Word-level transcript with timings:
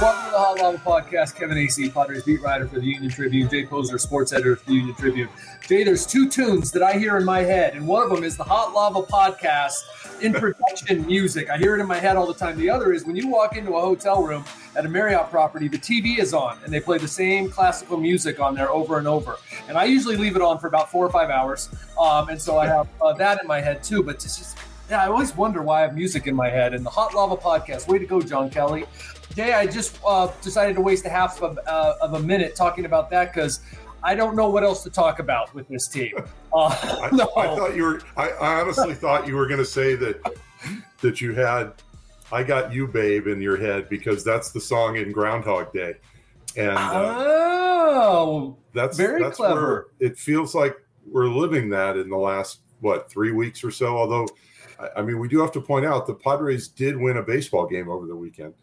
Welcome 0.00 0.24
to 0.24 0.30
the 0.30 0.38
Hot 0.38 0.58
Lava 0.58 0.78
Podcast. 0.78 1.36
Kevin 1.36 1.58
Acee, 1.58 1.92
Padres 1.92 2.22
beat 2.22 2.40
writer 2.40 2.66
for 2.66 2.80
the 2.80 2.86
Union 2.86 3.10
Tribune. 3.10 3.50
Jay 3.50 3.66
Posner, 3.66 4.00
sports 4.00 4.32
editor 4.32 4.56
for 4.56 4.64
the 4.64 4.72
Union 4.76 4.96
Tribune. 4.96 5.28
Jay, 5.68 5.84
there's 5.84 6.06
two 6.06 6.26
tunes 6.26 6.72
that 6.72 6.82
I 6.82 6.94
hear 6.94 7.18
in 7.18 7.24
my 7.26 7.40
head, 7.40 7.74
and 7.74 7.86
one 7.86 8.02
of 8.02 8.08
them 8.08 8.24
is 8.24 8.34
the 8.34 8.44
Hot 8.44 8.72
Lava 8.72 9.02
Podcast 9.02 10.22
in 10.22 10.32
production 10.32 11.04
music. 11.04 11.50
I 11.50 11.58
hear 11.58 11.76
it 11.76 11.82
in 11.82 11.86
my 11.86 11.98
head 11.98 12.16
all 12.16 12.26
the 12.26 12.32
time. 12.32 12.56
The 12.56 12.70
other 12.70 12.94
is 12.94 13.04
when 13.04 13.14
you 13.14 13.28
walk 13.28 13.58
into 13.58 13.74
a 13.74 13.80
hotel 13.82 14.22
room 14.22 14.42
at 14.74 14.86
a 14.86 14.88
Marriott 14.88 15.28
property, 15.28 15.68
the 15.68 15.76
TV 15.76 16.18
is 16.18 16.32
on, 16.32 16.58
and 16.64 16.72
they 16.72 16.80
play 16.80 16.96
the 16.96 17.06
same 17.06 17.50
classical 17.50 17.98
music 17.98 18.40
on 18.40 18.54
there 18.54 18.70
over 18.70 18.96
and 18.96 19.06
over. 19.06 19.36
And 19.68 19.76
I 19.76 19.84
usually 19.84 20.16
leave 20.16 20.34
it 20.34 20.40
on 20.40 20.58
for 20.58 20.68
about 20.68 20.90
four 20.90 21.04
or 21.04 21.10
five 21.10 21.28
hours, 21.28 21.68
um, 22.00 22.30
and 22.30 22.40
so 22.40 22.56
I 22.56 22.66
have 22.68 22.88
uh, 23.02 23.12
that 23.14 23.42
in 23.42 23.46
my 23.46 23.60
head 23.60 23.84
too. 23.84 24.02
But 24.02 24.18
just 24.18 24.56
yeah, 24.88 25.02
I 25.02 25.08
always 25.08 25.36
wonder 25.36 25.60
why 25.62 25.80
I 25.80 25.82
have 25.82 25.94
music 25.94 26.26
in 26.26 26.34
my 26.34 26.48
head. 26.48 26.72
And 26.72 26.86
the 26.86 26.90
Hot 26.90 27.14
Lava 27.14 27.36
Podcast, 27.36 27.86
way 27.86 27.98
to 27.98 28.06
go, 28.06 28.22
John 28.22 28.48
Kelly. 28.48 28.86
Jay, 29.34 29.52
I 29.52 29.66
just 29.66 29.98
uh, 30.04 30.32
decided 30.42 30.74
to 30.74 30.80
waste 30.80 31.06
a 31.06 31.08
half 31.08 31.40
of, 31.42 31.58
uh, 31.66 31.94
of 32.00 32.14
a 32.14 32.20
minute 32.20 32.56
talking 32.56 32.84
about 32.84 33.10
that 33.10 33.32
because 33.32 33.60
I 34.02 34.14
don't 34.14 34.34
know 34.34 34.50
what 34.50 34.64
else 34.64 34.82
to 34.84 34.90
talk 34.90 35.18
about 35.18 35.54
with 35.54 35.68
this 35.68 35.88
team. 35.88 36.14
Uh, 36.52 36.76
I, 37.00 37.10
no. 37.12 37.30
I, 37.36 37.46
thought 37.54 37.76
you 37.76 37.84
were. 37.84 38.02
I, 38.16 38.30
I 38.30 38.60
honestly 38.60 38.92
thought 38.92 39.24
you 39.24 39.36
were 39.36 39.46
going 39.46 39.60
to 39.60 39.64
say 39.64 39.94
that 39.94 40.20
that 41.00 41.20
you 41.20 41.32
had 41.32 41.74
"I 42.32 42.42
Got 42.42 42.72
You, 42.72 42.88
Babe" 42.88 43.28
in 43.28 43.40
your 43.40 43.56
head 43.56 43.88
because 43.88 44.24
that's 44.24 44.50
the 44.50 44.60
song 44.60 44.96
in 44.96 45.12
Groundhog 45.12 45.72
Day, 45.72 45.94
and 46.56 46.76
uh, 46.76 47.14
oh, 47.24 48.56
that's 48.74 48.96
very 48.96 49.22
that's 49.22 49.36
clever. 49.36 49.92
It 50.00 50.18
feels 50.18 50.52
like 50.52 50.76
we're 51.06 51.28
living 51.28 51.70
that 51.70 51.96
in 51.96 52.10
the 52.10 52.16
last 52.16 52.62
what 52.80 53.08
three 53.08 53.30
weeks 53.30 53.62
or 53.62 53.70
so. 53.70 53.96
Although, 53.96 54.26
I, 54.80 54.88
I 54.96 55.02
mean, 55.02 55.20
we 55.20 55.28
do 55.28 55.38
have 55.38 55.52
to 55.52 55.60
point 55.60 55.86
out 55.86 56.08
the 56.08 56.14
Padres 56.14 56.66
did 56.66 56.96
win 56.96 57.18
a 57.18 57.22
baseball 57.22 57.68
game 57.68 57.88
over 57.88 58.08
the 58.08 58.16
weekend. 58.16 58.54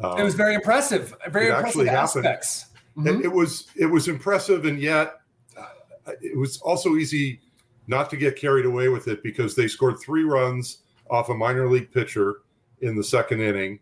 Um, 0.00 0.18
it 0.18 0.22
was 0.22 0.34
very 0.34 0.54
impressive. 0.54 1.14
Very 1.28 1.48
impressive 1.48 1.88
aspects. 1.88 2.66
Mm-hmm. 2.96 3.08
It, 3.08 3.24
it, 3.26 3.32
was 3.32 3.68
it 3.76 3.86
was 3.86 4.08
impressive, 4.08 4.64
and 4.64 4.80
yet 4.80 5.20
uh, 5.56 6.12
it 6.20 6.36
was 6.36 6.58
also 6.60 6.96
easy 6.96 7.40
not 7.86 8.10
to 8.10 8.16
get 8.16 8.36
carried 8.36 8.66
away 8.66 8.88
with 8.88 9.08
it 9.08 9.22
because 9.22 9.54
they 9.54 9.68
scored 9.68 9.98
three 9.98 10.24
runs 10.24 10.78
off 11.10 11.28
a 11.28 11.34
minor 11.34 11.70
league 11.70 11.92
pitcher 11.92 12.38
in 12.80 12.96
the 12.96 13.04
second 13.04 13.40
inning, 13.40 13.78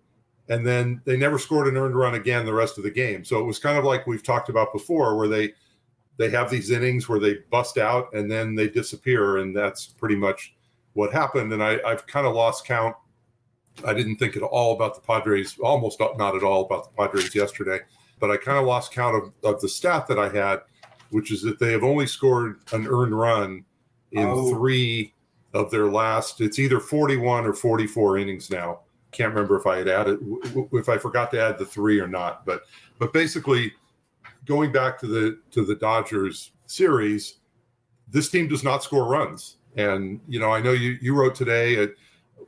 and 0.48 0.66
then 0.66 1.00
they 1.04 1.16
never 1.16 1.38
scored 1.38 1.68
an 1.68 1.76
earned 1.76 1.96
run 1.96 2.14
again 2.14 2.44
the 2.44 2.52
rest 2.52 2.76
of 2.76 2.84
the 2.84 2.90
game. 2.90 3.24
So 3.24 3.38
it 3.38 3.44
was 3.44 3.58
kind 3.58 3.78
of 3.78 3.84
like 3.84 4.06
we've 4.06 4.22
talked 4.22 4.48
about 4.48 4.72
before, 4.72 5.16
where 5.16 5.28
they 5.28 5.52
they 6.16 6.30
have 6.30 6.50
these 6.50 6.70
innings 6.70 7.08
where 7.08 7.18
they 7.18 7.38
bust 7.50 7.76
out 7.76 8.12
and 8.14 8.30
then 8.30 8.54
they 8.54 8.68
disappear, 8.68 9.38
and 9.38 9.56
that's 9.56 9.86
pretty 9.86 10.16
much 10.16 10.54
what 10.92 11.12
happened. 11.12 11.52
And 11.52 11.62
I, 11.62 11.80
I've 11.84 12.06
kind 12.06 12.26
of 12.26 12.34
lost 12.34 12.66
count 12.66 12.94
I 13.84 13.92
didn't 13.92 14.16
think 14.16 14.36
at 14.36 14.42
all 14.42 14.74
about 14.74 14.94
the 14.94 15.00
Padres, 15.00 15.58
almost 15.58 16.00
not 16.00 16.36
at 16.36 16.42
all 16.42 16.64
about 16.64 16.84
the 16.84 16.96
Padres 16.96 17.34
yesterday, 17.34 17.80
but 18.20 18.30
I 18.30 18.36
kind 18.36 18.58
of 18.58 18.66
lost 18.66 18.92
count 18.92 19.16
of, 19.16 19.54
of 19.54 19.60
the 19.60 19.68
stat 19.68 20.06
that 20.08 20.18
I 20.18 20.28
had, 20.28 20.60
which 21.10 21.32
is 21.32 21.42
that 21.42 21.58
they 21.58 21.72
have 21.72 21.82
only 21.82 22.06
scored 22.06 22.60
an 22.72 22.86
earned 22.86 23.18
run 23.18 23.64
in 24.12 24.26
oh. 24.26 24.50
three 24.50 25.12
of 25.52 25.70
their 25.70 25.90
last, 25.90 26.40
it's 26.40 26.58
either 26.58 26.80
41 26.80 27.46
or 27.46 27.52
44 27.52 28.18
innings 28.18 28.50
now. 28.50 28.80
Can't 29.12 29.32
remember 29.32 29.56
if 29.56 29.66
I 29.66 29.78
had 29.78 29.88
added, 29.88 30.18
if 30.72 30.88
I 30.88 30.98
forgot 30.98 31.30
to 31.30 31.40
add 31.40 31.58
the 31.58 31.64
three 31.64 32.00
or 32.00 32.08
not, 32.08 32.44
but, 32.44 32.62
but 32.98 33.12
basically 33.12 33.72
going 34.44 34.72
back 34.72 34.98
to 35.00 35.06
the, 35.06 35.38
to 35.52 35.64
the 35.64 35.76
Dodgers 35.76 36.52
series, 36.66 37.34
this 38.08 38.28
team 38.28 38.48
does 38.48 38.64
not 38.64 38.82
score 38.82 39.06
runs. 39.06 39.58
And, 39.76 40.20
you 40.28 40.40
know, 40.40 40.52
I 40.52 40.60
know 40.60 40.72
you, 40.72 40.98
you 41.00 41.14
wrote 41.14 41.34
today 41.34 41.76
at, 41.82 41.90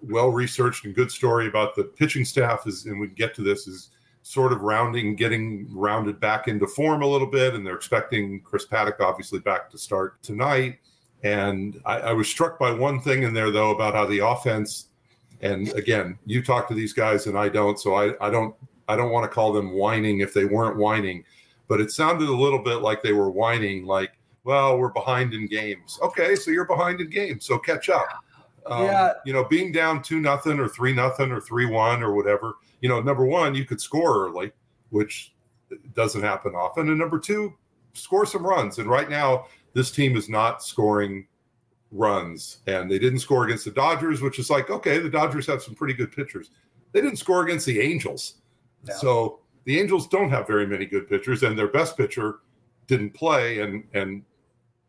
well 0.02 0.30
researched 0.30 0.84
and 0.84 0.94
good 0.94 1.10
story 1.10 1.48
about 1.48 1.74
the 1.74 1.84
pitching 1.84 2.24
staff 2.24 2.66
is, 2.66 2.86
and 2.86 2.98
we 3.00 3.08
get 3.08 3.34
to 3.34 3.42
this 3.42 3.66
is 3.66 3.90
sort 4.22 4.52
of 4.52 4.62
rounding, 4.62 5.14
getting 5.14 5.68
rounded 5.72 6.18
back 6.18 6.48
into 6.48 6.66
form 6.66 7.02
a 7.02 7.06
little 7.06 7.26
bit, 7.26 7.54
and 7.54 7.64
they're 7.64 7.76
expecting 7.76 8.40
Chris 8.40 8.66
Paddack, 8.66 9.00
obviously 9.00 9.38
back 9.38 9.70
to 9.70 9.78
start 9.78 10.20
tonight. 10.22 10.78
And 11.22 11.80
I, 11.84 11.98
I 11.98 12.12
was 12.12 12.28
struck 12.28 12.58
by 12.58 12.72
one 12.72 13.00
thing 13.00 13.22
in 13.22 13.32
there 13.32 13.50
though 13.50 13.70
about 13.70 13.94
how 13.94 14.06
the 14.06 14.26
offense, 14.26 14.88
and 15.40 15.68
again, 15.74 16.18
you 16.26 16.42
talk 16.42 16.68
to 16.68 16.74
these 16.74 16.92
guys 16.92 17.26
and 17.26 17.38
I 17.38 17.48
don't, 17.48 17.78
so 17.78 17.94
I, 17.94 18.14
I 18.20 18.30
don't 18.30 18.54
I 18.88 18.96
don't 18.96 19.10
want 19.10 19.24
to 19.24 19.34
call 19.34 19.52
them 19.52 19.72
whining 19.72 20.20
if 20.20 20.32
they 20.32 20.44
weren't 20.44 20.76
whining, 20.76 21.24
but 21.68 21.80
it 21.80 21.90
sounded 21.90 22.28
a 22.28 22.36
little 22.36 22.62
bit 22.62 22.76
like 22.76 23.02
they 23.02 23.12
were 23.12 23.30
whining, 23.30 23.84
like, 23.84 24.12
well, 24.44 24.78
we're 24.78 24.92
behind 24.92 25.34
in 25.34 25.46
games. 25.46 25.98
Okay, 26.02 26.36
so 26.36 26.50
you're 26.52 26.66
behind 26.66 27.00
in 27.00 27.10
games, 27.10 27.44
so 27.44 27.58
catch 27.58 27.88
up. 27.88 28.06
Um, 28.68 28.84
yeah. 28.84 29.12
You 29.24 29.32
know, 29.32 29.44
being 29.44 29.72
down 29.72 30.02
two 30.02 30.20
nothing 30.20 30.58
or 30.58 30.68
three 30.68 30.92
nothing 30.92 31.30
or 31.30 31.40
three 31.40 31.66
one 31.66 32.02
or 32.02 32.14
whatever. 32.14 32.54
You 32.80 32.88
know, 32.88 33.00
number 33.00 33.24
one, 33.24 33.54
you 33.54 33.64
could 33.64 33.80
score 33.80 34.26
early, 34.26 34.52
which 34.90 35.34
doesn't 35.94 36.22
happen 36.22 36.54
often, 36.54 36.88
and 36.88 36.98
number 36.98 37.18
two, 37.18 37.54
score 37.94 38.26
some 38.26 38.46
runs. 38.46 38.78
And 38.78 38.88
right 38.88 39.08
now, 39.08 39.46
this 39.72 39.90
team 39.90 40.16
is 40.16 40.28
not 40.28 40.62
scoring 40.62 41.26
runs, 41.90 42.58
and 42.66 42.90
they 42.90 42.98
didn't 42.98 43.20
score 43.20 43.44
against 43.44 43.64
the 43.64 43.70
Dodgers, 43.70 44.20
which 44.20 44.38
is 44.38 44.50
like 44.50 44.70
okay, 44.70 44.98
the 44.98 45.10
Dodgers 45.10 45.46
have 45.46 45.62
some 45.62 45.74
pretty 45.74 45.94
good 45.94 46.12
pitchers. 46.12 46.50
They 46.92 47.00
didn't 47.00 47.18
score 47.18 47.44
against 47.44 47.66
the 47.66 47.80
Angels, 47.80 48.36
no. 48.84 48.94
so 48.94 49.40
the 49.64 49.78
Angels 49.78 50.06
don't 50.08 50.30
have 50.30 50.46
very 50.46 50.66
many 50.66 50.86
good 50.86 51.08
pitchers, 51.08 51.42
and 51.42 51.58
their 51.58 51.68
best 51.68 51.96
pitcher 51.96 52.40
didn't 52.86 53.14
play, 53.14 53.60
and 53.60 53.84
and 53.94 54.22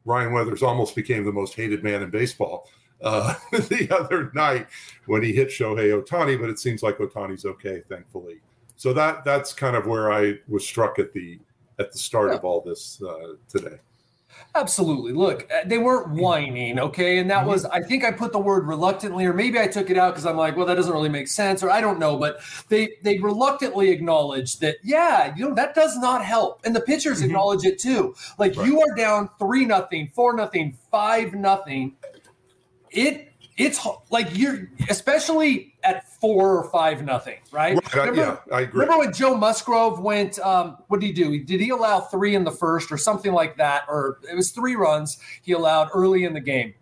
Ryan 0.05 0.33
Weathers 0.33 0.63
almost 0.63 0.95
became 0.95 1.25
the 1.25 1.31
most 1.31 1.53
hated 1.53 1.83
man 1.83 2.01
in 2.01 2.09
baseball 2.09 2.69
uh, 3.01 3.35
the 3.51 3.87
other 3.91 4.31
night 4.33 4.67
when 5.05 5.23
he 5.23 5.33
hit 5.33 5.49
Shohei 5.49 6.01
Ohtani, 6.01 6.39
but 6.39 6.49
it 6.49 6.59
seems 6.59 6.83
like 6.83 6.97
Ohtani's 6.97 7.45
okay, 7.45 7.83
thankfully. 7.89 8.39
So 8.75 8.93
that 8.93 9.25
that's 9.25 9.53
kind 9.53 9.75
of 9.75 9.87
where 9.87 10.11
I 10.11 10.35
was 10.47 10.65
struck 10.65 10.99
at 10.99 11.13
the 11.13 11.39
at 11.79 11.91
the 11.91 11.97
start 11.97 12.31
yeah. 12.31 12.37
of 12.37 12.45
all 12.45 12.61
this 12.61 13.01
uh, 13.01 13.33
today. 13.49 13.77
Absolutely. 14.55 15.13
Look, 15.13 15.51
uh, 15.51 15.67
they 15.67 15.77
weren't 15.77 16.09
whining, 16.09 16.79
okay? 16.79 17.19
And 17.19 17.29
that 17.29 17.39
mm-hmm. 17.39 17.49
was, 17.49 17.65
I 17.65 17.81
think 17.81 18.03
I 18.03 18.11
put 18.11 18.31
the 18.31 18.39
word 18.39 18.67
reluctantly, 18.67 19.25
or 19.25 19.33
maybe 19.33 19.59
I 19.59 19.67
took 19.67 19.89
it 19.89 19.97
out 19.97 20.13
because 20.13 20.25
I'm 20.25 20.37
like, 20.37 20.55
well, 20.55 20.65
that 20.65 20.75
doesn't 20.75 20.91
really 20.91 21.09
make 21.09 21.27
sense, 21.27 21.63
or 21.63 21.69
I 21.69 21.81
don't 21.81 21.99
know. 21.99 22.17
But 22.17 22.41
they 22.69 22.93
they 23.03 23.19
reluctantly 23.19 23.89
acknowledged 23.89 24.61
that, 24.61 24.77
yeah, 24.83 25.33
you 25.35 25.47
know, 25.47 25.55
that 25.55 25.75
does 25.75 25.97
not 25.97 26.23
help. 26.23 26.61
And 26.65 26.75
the 26.75 26.81
pitchers 26.81 27.17
mm-hmm. 27.17 27.27
acknowledge 27.27 27.65
it 27.65 27.79
too. 27.79 28.15
Like 28.37 28.55
right. 28.55 28.67
you 28.67 28.81
are 28.81 28.95
down 28.95 29.29
three 29.39 29.65
nothing, 29.65 30.11
four 30.13 30.35
nothing, 30.35 30.77
five 30.91 31.33
nothing 31.33 31.95
it 32.97 33.31
it's 33.57 33.87
like 34.11 34.27
you're 34.37 34.69
especially 34.89 35.73
at 35.83 36.07
four 36.19 36.57
or 36.57 36.69
five 36.69 37.03
nothing, 37.03 37.37
right? 37.51 37.75
right 37.75 37.95
remember, 37.95 38.41
yeah, 38.49 38.55
I 38.55 38.61
agree. 38.61 38.81
Remember 38.81 39.05
when 39.05 39.13
Joe 39.13 39.35
Musgrove 39.35 39.99
went? 39.99 40.37
Um, 40.39 40.77
what 40.87 40.99
did 40.99 41.07
he 41.07 41.13
do? 41.13 41.43
Did 41.43 41.61
he 41.61 41.69
allow 41.69 42.01
three 42.01 42.35
in 42.35 42.43
the 42.43 42.51
first 42.51 42.91
or 42.91 42.97
something 42.97 43.33
like 43.33 43.57
that? 43.57 43.83
Or 43.87 44.19
it 44.29 44.35
was 44.35 44.51
three 44.51 44.75
runs 44.75 45.17
he 45.41 45.53
allowed 45.53 45.89
early 45.93 46.23
in 46.23 46.33
the 46.33 46.41
game, 46.41 46.73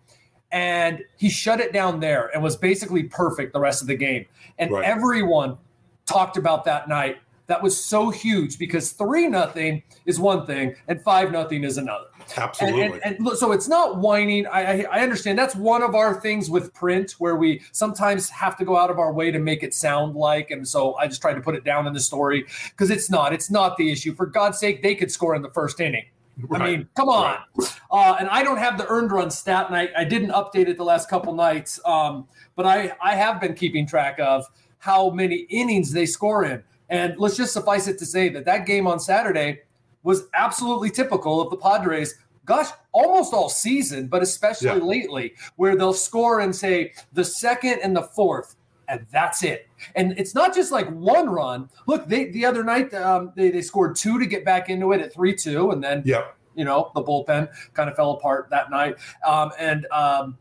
and 0.52 1.04
he 1.18 1.30
shut 1.30 1.60
it 1.60 1.72
down 1.72 2.00
there 2.00 2.30
and 2.34 2.44
was 2.44 2.58
basically 2.58 3.04
perfect 3.04 3.54
the 3.54 3.60
rest 3.60 3.82
of 3.82 3.88
the 3.88 3.96
game. 3.96 4.26
And 4.58 4.72
right. 4.72 4.84
everyone 4.84 5.58
talked 6.06 6.38
about 6.38 6.66
that 6.66 6.90
night. 6.90 7.18
That 7.48 7.62
was 7.62 7.84
so 7.84 8.10
huge 8.10 8.58
because 8.58 8.92
three 8.92 9.28
nothing 9.28 9.84
is 10.06 10.20
one 10.20 10.46
thing 10.46 10.76
and 10.88 11.02
five 11.02 11.32
nothing 11.32 11.64
is 11.64 11.78
another. 11.78 12.06
Absolutely. 12.36 12.82
And, 12.82 12.94
and, 13.04 13.28
and, 13.28 13.38
so 13.38 13.52
it's 13.52 13.68
not 13.68 14.00
whining. 14.00 14.48
I, 14.48 14.82
I, 14.84 14.86
I 14.92 15.00
understand 15.02 15.38
that's 15.38 15.56
one 15.56 15.84
of 15.84 15.94
our 15.94 16.20
things 16.20 16.50
with 16.50 16.74
print 16.74 17.12
where 17.20 17.36
we 17.36 17.62
sometimes 17.72 18.30
have 18.30 18.58
to 18.58 18.66
go 18.66 18.78
out 18.78 18.90
of 18.90 18.98
our 18.98 19.14
way 19.14 19.32
to 19.32 19.40
make 19.40 19.64
it 19.64 19.74
sound 19.74 20.16
like. 20.16 20.50
And 20.50 20.68
so 20.68 20.96
I 20.96 21.08
just 21.08 21.22
tried 21.22 21.36
to 21.36 21.42
put 21.42 21.56
it 21.56 21.64
down 21.64 21.86
in 21.88 21.94
the 21.94 22.00
story 22.00 22.46
because 22.72 22.90
it's 22.90 23.10
not. 23.10 23.34
It's 23.34 23.52
not 23.52 23.78
the 23.78 23.92
issue. 23.92 24.16
For 24.16 24.26
God's 24.26 24.60
sake, 24.60 24.82
they 24.82 24.96
could 24.96 25.12
score 25.12 25.36
in 25.36 25.42
the 25.42 25.52
first 25.52 25.80
inning. 25.80 26.06
Right. 26.42 26.62
I 26.62 26.66
mean, 26.66 26.90
come 26.96 27.10
on. 27.10 27.38
Right. 27.56 27.80
Uh, 27.92 28.16
and 28.20 28.28
I 28.30 28.44
don't 28.44 28.58
have 28.58 28.78
the 28.78 28.88
earned 28.88 29.12
run 29.12 29.32
stat, 29.32 29.68
and 29.68 29.76
I, 29.76 29.90
I 29.98 30.04
didn't 30.04 30.32
update 30.32 30.68
it 30.68 30.78
the 30.78 30.84
last 30.84 31.10
couple 31.10 31.34
nights. 31.34 31.80
Um, 31.86 32.28
but 32.56 32.66
I, 32.66 32.92
I 33.02 33.16
have 33.16 33.40
been 33.40 33.54
keeping 33.54 33.88
track 33.88 34.20
of 34.20 34.46
how 34.80 35.10
many 35.10 35.48
innings 35.50 35.92
they 35.94 36.06
score 36.06 36.44
in. 36.44 36.64
And 36.90 37.16
let's 37.18 37.38
just 37.38 37.54
suffice 37.54 37.88
it 37.88 37.98
to 38.00 38.06
say 38.06 38.30
that 38.30 38.46
that 38.46 38.66
game 38.66 38.88
on 38.88 39.00
Saturday 39.00 39.62
was 40.04 40.28
absolutely 40.34 40.92
typical 40.92 41.42
of 41.42 41.50
the 41.50 41.58
Padres. 41.58 42.16
Gosh, 42.46 42.70
almost 42.92 43.34
all 43.34 43.50
season, 43.50 44.08
but 44.08 44.22
especially 44.22 44.68
yeah. 44.68 44.76
lately, 44.76 45.34
where 45.56 45.76
they'll 45.76 45.94
score 45.94 46.42
and 46.42 46.56
say 46.56 46.94
the 47.14 47.26
second 47.26 47.80
and 47.82 47.96
the 47.96 48.04
fourth, 48.04 48.56
and 48.88 49.04
that's 49.12 49.42
it. 49.42 49.68
And 49.96 50.14
it's 50.20 50.36
not 50.36 50.54
just 50.54 50.72
like 50.72 50.88
one 50.92 51.28
run. 51.28 51.70
Look, 51.88 52.08
they 52.08 52.30
the 52.30 52.46
other 52.46 52.64
night 52.64 52.94
um, 52.94 53.34
they 53.36 53.50
they 53.50 53.64
scored 53.64 53.96
two 53.96 54.20
to 54.20 54.28
get 54.28 54.46
back 54.46 54.70
into 54.70 54.92
it 54.92 55.02
at 55.02 55.12
three 55.12 55.36
two, 55.36 55.72
and 55.72 55.84
then 55.84 56.04
yeah. 56.06 56.26
you 56.56 56.66
know 56.66 56.92
the 56.94 57.02
bullpen 57.02 57.50
kind 57.74 57.90
of 57.90 57.96
fell 57.96 58.12
apart 58.12 58.48
that 58.52 58.70
night, 58.70 58.98
um, 59.26 59.52
and 59.58 59.88
um, 59.92 60.38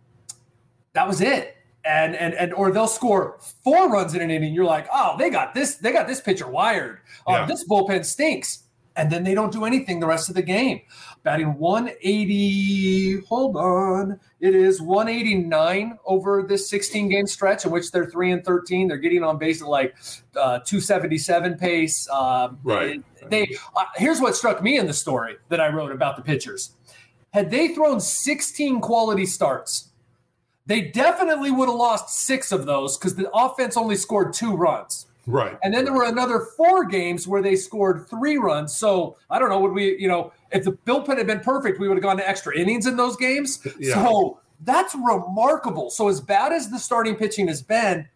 that 0.93 1.09
was 1.09 1.23
it 1.23 1.57
and 1.85 2.17
and 2.17 2.35
and 2.35 2.53
or 2.55 2.71
they'll 2.73 2.87
score 2.89 3.39
four 3.63 3.89
runs 3.91 4.15
in 4.15 4.23
an 4.23 4.31
inning. 4.31 4.55
You're 4.55 4.65
like, 4.65 4.87
oh, 4.93 5.17
they 5.19 5.31
got 5.31 5.55
this, 5.55 5.77
they 5.77 5.93
got 5.93 6.07
this 6.07 6.21
pitcher 6.21 6.49
wired. 6.49 7.01
Um, 7.27 7.35
yeah. 7.35 7.47
This 7.47 7.67
bullpen 7.69 8.05
stinks. 8.05 8.65
and 8.97 9.11
then 9.11 9.25
they 9.25 9.35
don't 9.35 9.53
do 9.53 9.65
anything 9.65 9.99
the 10.01 10.07
rest 10.07 10.29
of 10.29 10.35
the 10.35 10.43
game. 10.43 10.81
Batting 11.25 11.59
180, 11.59 13.21
hold 13.23 13.57
on, 13.57 14.21
it 14.41 14.55
is 14.55 14.81
189 14.81 15.99
over 16.05 16.43
this 16.43 16.69
16 16.69 17.09
game 17.09 17.27
stretch 17.27 17.65
in 17.65 17.71
which 17.71 17.91
they're 17.91 18.07
3 18.07 18.33
and 18.33 18.45
13. 18.45 18.89
They're 18.89 18.99
getting 18.99 19.25
on 19.25 19.39
base 19.39 19.63
at 19.63 19.69
like 19.69 19.97
uh, 20.37 20.61
277 20.61 21.57
pace. 21.57 22.09
Um, 22.11 22.59
right. 22.63 23.03
They 23.31 23.57
uh, 23.75 23.85
here's 23.97 24.21
what 24.21 24.37
struck 24.37 24.63
me 24.63 24.79
in 24.79 24.87
the 24.87 24.93
story 24.93 25.37
that 25.49 25.61
I 25.61 25.69
wrote 25.69 25.93
about 25.93 26.17
the 26.17 26.23
pitchers. 26.23 26.77
Had 27.33 27.51
they 27.51 27.69
thrown 27.75 27.99
16 28.01 28.81
quality 28.81 29.27
starts, 29.27 29.91
they 30.67 30.83
definitely 30.83 31.51
would 31.51 31.69
have 31.69 31.77
lost 31.77 32.09
six 32.11 32.53
of 32.53 32.67
those 32.67 32.97
because 32.97 33.15
the 33.15 33.31
offense 33.33 33.77
only 33.77 33.97
scored 33.97 34.33
two 34.33 34.55
runs. 34.55 35.07
Right. 35.27 35.57
And 35.63 35.73
then 35.73 35.85
there 35.85 35.95
were 35.95 36.05
another 36.05 36.41
four 36.57 36.85
games 36.85 37.27
where 37.27 37.43
they 37.43 37.57
scored 37.57 38.09
three 38.09 38.37
runs. 38.37 38.75
So 38.75 39.17
I 39.31 39.39
don't 39.39 39.49
know, 39.49 39.61
would 39.61 39.73
we, 39.73 39.99
you 39.99 40.09
know, 40.09 40.33
if 40.53 40.65
the 40.65 40.73
bullpen 40.73 41.17
had 41.17 41.27
been 41.27 41.41
perfect, 41.41 41.81
we 41.81 41.89
would 41.89 41.97
have 41.97 42.03
gone 42.03 42.17
to 42.19 42.29
extra 42.29 42.57
innings 42.57 42.87
in 42.87 42.97
those 42.97 43.17
games. 43.17 43.67
Yeah. 43.79 43.95
So 43.95 44.41
that's 44.65 44.95
remarkable. 44.95 45.91
So 45.91 46.09
as 46.09 46.21
bad 46.21 46.53
as 46.53 46.71
the 46.71 46.79
starting 46.79 47.17
pitching 47.17 47.49
has 47.49 47.61
been, 47.61 48.09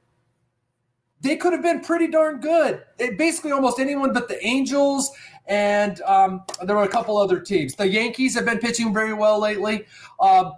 they 1.21 1.37
could 1.37 1.53
have 1.53 1.62
been 1.62 1.81
pretty 1.81 2.06
darn 2.06 2.41
good. 2.41 2.83
It, 2.99 3.19
basically, 3.19 3.50
almost 3.50 3.81
anyone 3.81 4.12
but 4.12 4.29
the 4.29 4.45
Angels 4.47 5.11
and 5.47 6.00
um, 6.03 6.45
there 6.65 6.77
were 6.77 6.85
a 6.85 6.89
couple 6.89 7.19
other 7.19 7.41
teams. 7.41 7.75
The 7.75 7.89
Yankees 7.89 8.35
have 8.35 8.45
been 8.45 8.59
pitching 8.59 8.95
very 8.95 9.15
well 9.15 9.41
lately, 9.41 9.87
um, 10.21 10.53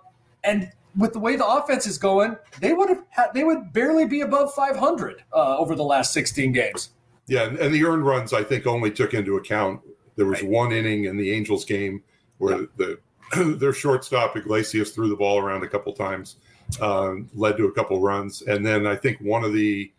and 0.45 0.71
with 0.97 1.13
the 1.13 1.19
way 1.19 1.37
the 1.37 1.47
offense 1.47 1.87
is 1.87 1.99
going, 1.99 2.37
they 2.61 2.73
would 2.73 2.89
have 2.89 3.05
had, 3.11 3.29
they 3.35 3.45
would 3.45 3.73
barely 3.73 4.07
be 4.07 4.23
above 4.23 4.53
500 4.55 5.23
uh, 5.33 5.57
over 5.59 5.75
the 5.75 5.85
last 5.85 6.13
16 6.13 6.53
games. 6.53 6.91
Yeah, 7.27 7.45
and 7.45 7.73
the 7.73 7.85
earned 7.85 8.05
runs 8.05 8.33
I 8.33 8.43
think 8.43 8.67
only 8.67 8.91
took 8.91 9.15
into 9.15 9.37
account 9.37 9.81
there 10.17 10.27
was 10.27 10.43
right. 10.43 10.51
one 10.51 10.73
inning 10.73 11.05
in 11.05 11.17
the 11.17 11.33
Angels 11.33 11.65
game 11.65 12.03
where 12.39 12.67
the 12.77 12.99
their 13.59 13.73
shortstop 13.73 14.37
Iglesias 14.37 14.91
threw 14.91 15.09
the 15.09 15.17
ball 15.17 15.39
around 15.39 15.63
a 15.63 15.69
couple 15.69 15.93
times, 15.93 16.37
uh, 16.81 17.15
led 17.35 17.57
to 17.57 17.67
a 17.67 17.73
couple 17.73 18.01
runs, 18.01 18.43
and 18.43 18.67
then 18.67 18.87
I 18.87 18.97
think 18.97 19.19
one 19.21 19.45
of 19.45 19.53
the 19.53 19.91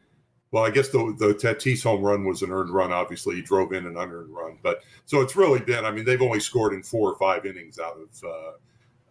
well, 0.51 0.65
I 0.65 0.69
guess 0.69 0.89
the 0.89 1.15
the 1.17 1.33
Tatis 1.33 1.83
home 1.83 2.01
run 2.01 2.25
was 2.25 2.41
an 2.41 2.51
earned 2.51 2.71
run. 2.71 2.91
Obviously, 2.91 3.35
he 3.35 3.41
drove 3.41 3.71
in 3.71 3.85
an 3.85 3.97
unearned 3.97 4.33
run, 4.33 4.57
but 4.61 4.83
so 5.05 5.21
it's 5.21 5.35
really 5.35 5.59
been. 5.59 5.85
I 5.85 5.91
mean, 5.91 6.03
they've 6.03 6.21
only 6.21 6.41
scored 6.41 6.73
in 6.73 6.83
four 6.83 7.09
or 7.09 7.17
five 7.17 7.45
innings 7.45 7.79
out 7.79 7.97
of 7.97 8.23
uh, 8.23 8.51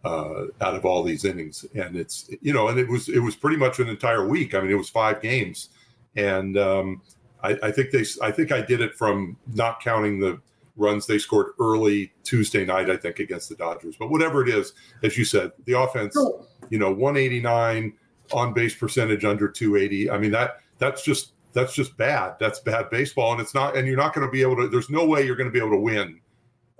uh, 0.03 0.45
out 0.61 0.75
of 0.75 0.85
all 0.85 1.03
these 1.03 1.25
innings, 1.25 1.65
and 1.75 1.95
it's 1.95 2.29
you 2.41 2.53
know, 2.53 2.67
and 2.67 2.79
it 2.79 2.87
was 2.87 3.09
it 3.09 3.19
was 3.19 3.35
pretty 3.35 3.57
much 3.57 3.79
an 3.79 3.87
entire 3.87 4.27
week. 4.27 4.55
I 4.55 4.61
mean, 4.61 4.71
it 4.71 4.75
was 4.75 4.89
five 4.89 5.21
games, 5.21 5.69
and 6.15 6.57
um, 6.57 7.01
I, 7.43 7.57
I, 7.63 7.71
think 7.71 7.91
they 7.91 8.05
I 8.21 8.31
think 8.31 8.51
I 8.51 8.61
did 8.61 8.81
it 8.81 8.95
from 8.95 9.37
not 9.53 9.79
counting 9.79 10.19
the 10.19 10.39
runs 10.75 11.05
they 11.05 11.19
scored 11.19 11.53
early 11.59 12.11
Tuesday 12.23 12.65
night. 12.65 12.89
I 12.89 12.97
think 12.97 13.19
against 13.19 13.49
the 13.49 13.55
Dodgers, 13.55 13.95
but 13.97 14.09
whatever 14.09 14.41
it 14.41 14.49
is, 14.49 14.73
as 15.03 15.17
you 15.17 15.25
said, 15.25 15.51
the 15.65 15.79
offense, 15.79 16.15
you 16.69 16.79
know, 16.79 16.91
189 16.91 17.93
on 18.33 18.53
base 18.53 18.73
percentage 18.73 19.25
under 19.25 19.47
280. 19.47 20.09
I 20.09 20.17
mean 20.17 20.31
that 20.31 20.61
that's 20.79 21.03
just 21.03 21.33
that's 21.53 21.73
just 21.73 21.95
bad. 21.97 22.35
That's 22.39 22.59
bad 22.59 22.89
baseball, 22.89 23.33
and 23.33 23.41
it's 23.41 23.53
not. 23.53 23.75
And 23.75 23.87
you're 23.87 23.97
not 23.97 24.13
going 24.13 24.25
to 24.25 24.31
be 24.31 24.41
able 24.41 24.55
to. 24.57 24.67
There's 24.67 24.89
no 24.89 25.05
way 25.05 25.25
you're 25.25 25.35
going 25.35 25.49
to 25.49 25.53
be 25.53 25.59
able 25.59 25.71
to 25.71 25.81
win 25.81 26.19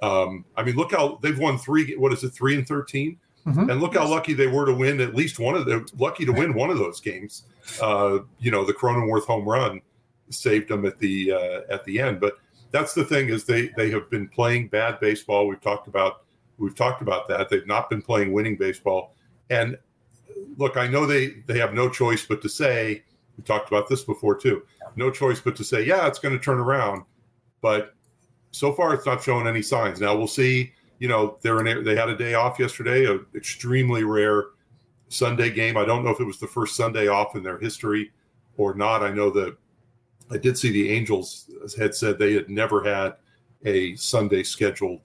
um, 0.01 0.45
I 0.57 0.63
mean, 0.63 0.75
look 0.75 0.91
how 0.91 1.19
they've 1.21 1.37
won 1.37 1.57
three. 1.57 1.95
What 1.95 2.11
is 2.13 2.23
it, 2.23 2.29
three 2.29 2.55
and 2.55 2.67
13 2.67 3.17
mm-hmm. 3.45 3.69
And 3.69 3.79
look 3.79 3.95
how 3.95 4.07
lucky 4.07 4.33
they 4.33 4.47
were 4.47 4.65
to 4.65 4.73
win 4.73 4.99
at 4.99 5.15
least 5.15 5.39
one 5.39 5.55
of 5.55 5.65
the 5.65 5.87
lucky 5.97 6.25
to 6.25 6.31
win 6.31 6.53
one 6.53 6.69
of 6.69 6.77
those 6.77 6.99
games. 6.99 7.43
Uh, 7.81 8.19
you 8.39 8.51
know, 8.51 8.65
the 8.65 8.73
Cronenworth 8.73 9.25
home 9.25 9.47
run 9.47 9.81
saved 10.29 10.69
them 10.69 10.85
at 10.85 10.97
the 10.99 11.31
uh, 11.31 11.73
at 11.73 11.83
the 11.85 11.99
end. 11.99 12.19
But 12.19 12.37
that's 12.71 12.93
the 12.93 13.03
thing 13.03 13.29
is 13.29 13.43
they 13.43 13.69
they 13.77 13.91
have 13.91 14.09
been 14.09 14.27
playing 14.27 14.69
bad 14.69 14.99
baseball. 14.99 15.47
We've 15.47 15.61
talked 15.61 15.87
about 15.87 16.23
we've 16.57 16.75
talked 16.75 17.01
about 17.01 17.27
that. 17.27 17.49
They've 17.49 17.67
not 17.67 17.89
been 17.89 18.01
playing 18.01 18.33
winning 18.33 18.57
baseball. 18.57 19.15
And 19.49 19.77
look, 20.57 20.77
I 20.77 20.87
know 20.87 21.05
they 21.05 21.35
they 21.47 21.59
have 21.59 21.73
no 21.73 21.89
choice 21.89 22.25
but 22.25 22.41
to 22.41 22.49
say 22.49 23.03
we 23.37 23.43
talked 23.43 23.67
about 23.67 23.87
this 23.89 24.03
before 24.03 24.35
too. 24.35 24.63
No 24.95 25.11
choice 25.11 25.39
but 25.39 25.55
to 25.57 25.63
say, 25.63 25.83
yeah, 25.83 26.07
it's 26.07 26.19
going 26.19 26.37
to 26.37 26.43
turn 26.43 26.59
around. 26.59 27.03
But 27.61 27.93
so 28.51 28.73
far 28.73 28.93
it's 28.93 29.05
not 29.05 29.23
showing 29.23 29.47
any 29.47 29.61
signs. 29.61 29.99
Now 29.99 30.15
we'll 30.15 30.27
see. 30.27 30.73
You 30.99 31.07
know, 31.07 31.37
they're 31.41 31.65
in. 31.65 31.83
They 31.83 31.95
had 31.95 32.09
a 32.09 32.17
day 32.17 32.35
off 32.35 32.59
yesterday, 32.59 33.05
an 33.05 33.25
extremely 33.35 34.03
rare 34.03 34.45
Sunday 35.09 35.49
game. 35.49 35.77
I 35.77 35.85
don't 35.85 36.03
know 36.03 36.11
if 36.11 36.19
it 36.19 36.25
was 36.25 36.39
the 36.39 36.47
first 36.47 36.75
Sunday 36.75 37.07
off 37.07 37.35
in 37.35 37.43
their 37.43 37.57
history 37.57 38.11
or 38.57 38.75
not. 38.75 39.01
I 39.01 39.11
know 39.11 39.29
that 39.31 39.57
I 40.29 40.37
did 40.37 40.57
see 40.57 40.71
the 40.71 40.91
Angels 40.91 41.49
had 41.77 41.95
said 41.95 42.19
they 42.19 42.33
had 42.33 42.49
never 42.49 42.83
had 42.83 43.15
a 43.65 43.95
Sunday 43.95 44.43
scheduled 44.43 45.01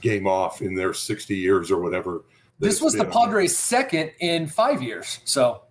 game 0.00 0.26
off 0.26 0.62
in 0.62 0.74
their 0.74 0.94
60 0.94 1.36
years 1.36 1.70
or 1.70 1.80
whatever. 1.80 2.24
This 2.58 2.80
was 2.80 2.94
the 2.94 3.04
Padres' 3.04 3.56
second 3.56 4.12
in 4.20 4.46
five 4.46 4.82
years. 4.82 5.20
So 5.24 5.62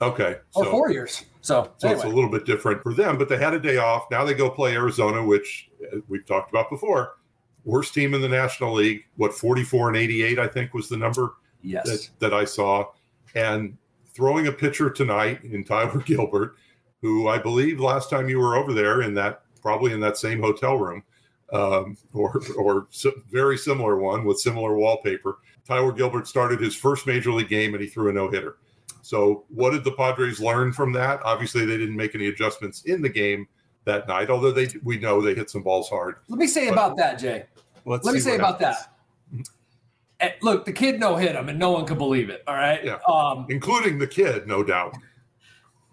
Okay. 0.00 0.36
Or 0.54 0.64
so, 0.64 0.70
four 0.70 0.90
years. 0.90 1.24
So, 1.44 1.70
so 1.76 1.88
anyway. 1.88 2.00
it's 2.00 2.10
a 2.10 2.14
little 2.14 2.30
bit 2.30 2.46
different 2.46 2.82
for 2.82 2.94
them, 2.94 3.18
but 3.18 3.28
they 3.28 3.36
had 3.36 3.52
a 3.52 3.60
day 3.60 3.76
off. 3.76 4.10
Now 4.10 4.24
they 4.24 4.32
go 4.32 4.48
play 4.48 4.72
Arizona, 4.72 5.22
which 5.22 5.68
uh, 5.92 5.98
we've 6.08 6.24
talked 6.24 6.48
about 6.48 6.70
before. 6.70 7.16
Worst 7.66 7.92
team 7.92 8.14
in 8.14 8.22
the 8.22 8.30
National 8.30 8.72
League. 8.72 9.04
What, 9.16 9.34
44 9.34 9.88
and 9.88 9.96
88, 9.98 10.38
I 10.38 10.46
think 10.46 10.72
was 10.72 10.88
the 10.88 10.96
number 10.96 11.34
yes. 11.60 11.84
that, 11.84 12.08
that 12.20 12.32
I 12.32 12.46
saw. 12.46 12.86
And 13.34 13.76
throwing 14.14 14.46
a 14.46 14.52
pitcher 14.52 14.88
tonight 14.88 15.44
in 15.44 15.64
Tyler 15.64 16.00
Gilbert, 16.06 16.54
who 17.02 17.28
I 17.28 17.36
believe 17.36 17.78
last 17.78 18.08
time 18.08 18.30
you 18.30 18.38
were 18.38 18.56
over 18.56 18.72
there 18.72 19.02
in 19.02 19.12
that, 19.16 19.42
probably 19.60 19.92
in 19.92 20.00
that 20.00 20.16
same 20.16 20.40
hotel 20.40 20.78
room, 20.78 21.02
um, 21.52 21.98
or, 22.14 22.40
or 22.56 22.86
very 23.30 23.58
similar 23.58 23.98
one 23.98 24.24
with 24.24 24.40
similar 24.40 24.78
wallpaper. 24.78 25.40
Tyler 25.68 25.92
Gilbert 25.92 26.26
started 26.26 26.58
his 26.58 26.74
first 26.74 27.06
major 27.06 27.32
league 27.32 27.50
game 27.50 27.74
and 27.74 27.82
he 27.82 27.88
threw 27.90 28.08
a 28.08 28.14
no 28.14 28.30
hitter. 28.30 28.56
So, 29.04 29.44
what 29.48 29.72
did 29.72 29.84
the 29.84 29.92
Padres 29.92 30.40
learn 30.40 30.72
from 30.72 30.90
that? 30.92 31.20
Obviously, 31.24 31.66
they 31.66 31.76
didn't 31.76 31.96
make 31.96 32.14
any 32.14 32.28
adjustments 32.28 32.84
in 32.84 33.02
the 33.02 33.08
game 33.10 33.46
that 33.84 34.08
night, 34.08 34.30
although 34.30 34.50
they 34.50 34.66
we 34.82 34.98
know 34.98 35.20
they 35.20 35.34
hit 35.34 35.50
some 35.50 35.62
balls 35.62 35.90
hard. 35.90 36.16
Let 36.28 36.38
me 36.38 36.46
say 36.46 36.66
but, 36.66 36.72
about 36.72 36.96
that, 36.96 37.18
Jay. 37.18 37.44
Let 37.84 38.02
me 38.02 38.18
say 38.18 38.36
about 38.36 38.58
happens. 38.58 38.88
that. 39.38 39.50
Eh, 40.20 40.30
look, 40.40 40.64
the 40.64 40.72
kid 40.72 40.98
no 40.98 41.16
hit 41.16 41.36
him, 41.36 41.50
and 41.50 41.58
no 41.58 41.70
one 41.70 41.84
could 41.84 41.98
believe 41.98 42.30
it. 42.30 42.42
All 42.46 42.54
right, 42.54 42.82
yeah, 42.82 42.98
um, 43.06 43.46
including 43.50 43.98
the 43.98 44.06
kid, 44.06 44.46
no 44.46 44.62
doubt. 44.62 44.96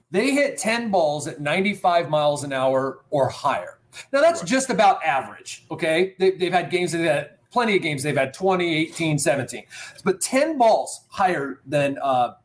They 0.09 0.31
hit 0.31 0.57
ten 0.57 0.89
balls 0.89 1.27
at 1.27 1.41
ninety-five 1.41 2.09
miles 2.09 2.45
an 2.45 2.53
hour 2.53 3.01
or 3.09 3.27
higher. 3.27 3.79
Now 4.13 4.21
that's 4.21 4.39
right. 4.39 4.49
just 4.49 4.69
about 4.69 5.03
average. 5.03 5.65
Okay, 5.69 6.15
they, 6.17 6.31
have 6.45 6.53
had 6.53 6.69
games 6.69 6.93
that 6.93 7.01
had 7.01 7.31
plenty 7.51 7.75
of 7.75 7.81
games 7.81 8.03
they've 8.03 8.15
had 8.15 8.33
20, 8.33 8.73
18, 8.73 9.19
17, 9.19 9.65
but 10.05 10.21
ten 10.21 10.57
balls 10.57 11.01
higher 11.09 11.59
than 11.65 11.97
uh, 12.01 12.35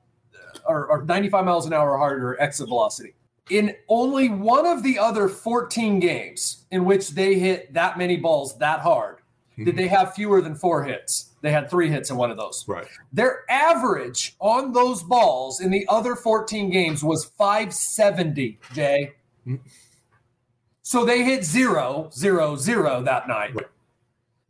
or, 0.67 0.87
or 0.87 1.03
95 1.05 1.45
miles 1.45 1.67
an 1.67 1.73
hour 1.73 1.97
harder 1.97 2.41
exit 2.41 2.69
velocity. 2.69 3.15
In 3.51 3.75
only 3.89 4.29
one 4.29 4.67
of 4.67 4.83
the 4.83 4.99
other 4.99 5.29
14 5.29 6.01
games 6.01 6.65
in 6.71 6.85
which 6.85 7.11
they 7.11 7.39
hit 7.39 7.73
that 7.75 7.97
many 7.97 8.17
balls 8.17 8.59
that 8.59 8.81
hard, 8.81 9.19
mm-hmm. 9.53 9.65
did 9.65 9.77
they 9.77 9.87
have 9.87 10.15
fewer 10.15 10.41
than 10.41 10.57
four 10.57 10.83
hits. 10.83 11.31
They 11.43 11.53
had 11.53 11.71
three 11.71 11.89
hits 11.89 12.11
in 12.11 12.17
one 12.17 12.33
of 12.33 12.37
those. 12.37 12.65
Right. 12.67 12.87
Their 13.13 13.45
average 13.49 14.35
on 14.41 14.73
those 14.73 15.03
balls 15.05 15.61
in 15.61 15.71
the 15.71 15.87
other 15.89 16.17
14 16.17 16.71
games 16.71 17.05
was 17.05 17.27
570, 17.39 18.59
Jay. 18.75 19.13
Mm-hmm. 19.47 19.63
So 20.83 21.05
they 21.05 21.23
hit 21.25 21.45
zero, 21.45 22.11
zero, 22.13 22.57
zero 22.57 23.03
that 23.03 23.29
night. 23.29 23.55
Right. 23.55 23.67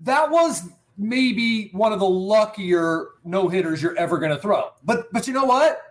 That 0.00 0.30
was 0.30 0.68
maybe 0.98 1.68
one 1.72 1.92
of 1.92 1.98
the 1.98 2.08
luckier 2.08 3.08
no 3.24 3.48
hitters 3.48 3.82
you're 3.82 3.96
ever 3.96 4.18
going 4.18 4.32
to 4.32 4.38
throw. 4.38 4.70
But 4.84 5.12
but 5.12 5.26
you 5.26 5.32
know 5.32 5.44
what? 5.44 5.85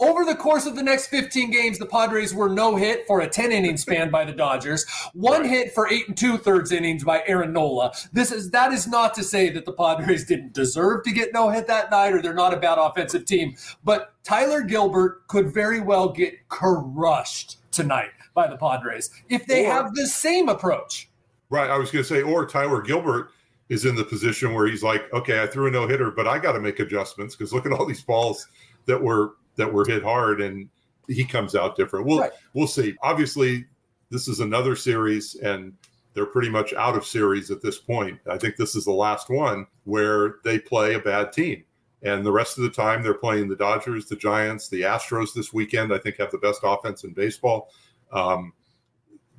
Over 0.00 0.24
the 0.24 0.34
course 0.34 0.64
of 0.64 0.76
the 0.76 0.82
next 0.82 1.08
15 1.08 1.50
games, 1.50 1.78
the 1.78 1.84
Padres 1.84 2.34
were 2.34 2.48
no 2.48 2.74
hit 2.74 3.06
for 3.06 3.20
a 3.20 3.28
10 3.28 3.52
inning 3.52 3.76
span 3.76 4.10
by 4.10 4.24
the 4.24 4.32
Dodgers, 4.32 4.86
one 5.12 5.44
hit 5.44 5.74
for 5.74 5.88
eight 5.88 6.08
and 6.08 6.16
two 6.16 6.38
thirds 6.38 6.72
innings 6.72 7.04
by 7.04 7.22
Aaron 7.26 7.52
Nola. 7.52 7.92
This 8.12 8.32
is 8.32 8.50
that 8.50 8.72
is 8.72 8.86
not 8.86 9.12
to 9.14 9.22
say 9.22 9.50
that 9.50 9.66
the 9.66 9.72
Padres 9.72 10.24
didn't 10.24 10.54
deserve 10.54 11.04
to 11.04 11.12
get 11.12 11.34
no 11.34 11.50
hit 11.50 11.66
that 11.66 11.90
night 11.90 12.14
or 12.14 12.22
they're 12.22 12.32
not 12.32 12.54
a 12.54 12.56
bad 12.56 12.78
offensive 12.78 13.26
team, 13.26 13.54
but 13.84 14.14
Tyler 14.24 14.62
Gilbert 14.62 15.28
could 15.28 15.52
very 15.52 15.80
well 15.80 16.08
get 16.08 16.48
crushed 16.48 17.58
tonight 17.70 18.10
by 18.34 18.46
the 18.46 18.56
Padres 18.56 19.10
if 19.28 19.44
they 19.46 19.66
or, 19.66 19.72
have 19.72 19.94
the 19.94 20.06
same 20.06 20.48
approach. 20.48 21.10
Right. 21.50 21.68
I 21.68 21.76
was 21.76 21.90
going 21.90 22.04
to 22.04 22.08
say, 22.08 22.22
or 22.22 22.46
Tyler 22.46 22.80
Gilbert 22.80 23.32
is 23.68 23.84
in 23.84 23.96
the 23.96 24.04
position 24.04 24.54
where 24.54 24.66
he's 24.66 24.82
like, 24.82 25.12
okay, 25.12 25.42
I 25.42 25.46
threw 25.46 25.66
a 25.66 25.70
no 25.70 25.86
hitter, 25.86 26.10
but 26.10 26.26
I 26.26 26.38
got 26.38 26.52
to 26.52 26.60
make 26.60 26.80
adjustments 26.80 27.36
because 27.36 27.52
look 27.52 27.66
at 27.66 27.72
all 27.72 27.84
these 27.84 28.02
balls 28.02 28.48
that 28.86 29.00
were 29.00 29.34
that 29.56 29.72
were 29.72 29.84
hit 29.84 30.02
hard, 30.02 30.40
and 30.40 30.68
he 31.08 31.24
comes 31.24 31.54
out 31.54 31.76
different. 31.76 32.06
We'll 32.06 32.20
right. 32.20 32.32
we'll 32.54 32.66
see. 32.66 32.96
Obviously, 33.02 33.66
this 34.10 34.28
is 34.28 34.40
another 34.40 34.76
series, 34.76 35.34
and 35.36 35.72
they're 36.14 36.26
pretty 36.26 36.50
much 36.50 36.72
out 36.74 36.96
of 36.96 37.06
series 37.06 37.50
at 37.50 37.62
this 37.62 37.78
point. 37.78 38.18
I 38.28 38.38
think 38.38 38.56
this 38.56 38.74
is 38.74 38.84
the 38.84 38.92
last 38.92 39.30
one 39.30 39.66
where 39.84 40.36
they 40.44 40.58
play 40.58 40.94
a 40.94 41.00
bad 41.00 41.32
team. 41.32 41.64
And 42.02 42.24
the 42.24 42.32
rest 42.32 42.56
of 42.56 42.64
the 42.64 42.70
time, 42.70 43.02
they're 43.02 43.14
playing 43.14 43.48
the 43.48 43.56
Dodgers, 43.56 44.06
the 44.06 44.16
Giants, 44.16 44.68
the 44.68 44.82
Astros 44.82 45.34
this 45.34 45.52
weekend. 45.52 45.92
I 45.92 45.98
think 45.98 46.16
have 46.16 46.30
the 46.30 46.38
best 46.38 46.60
offense 46.62 47.04
in 47.04 47.12
baseball. 47.12 47.70
Um, 48.12 48.52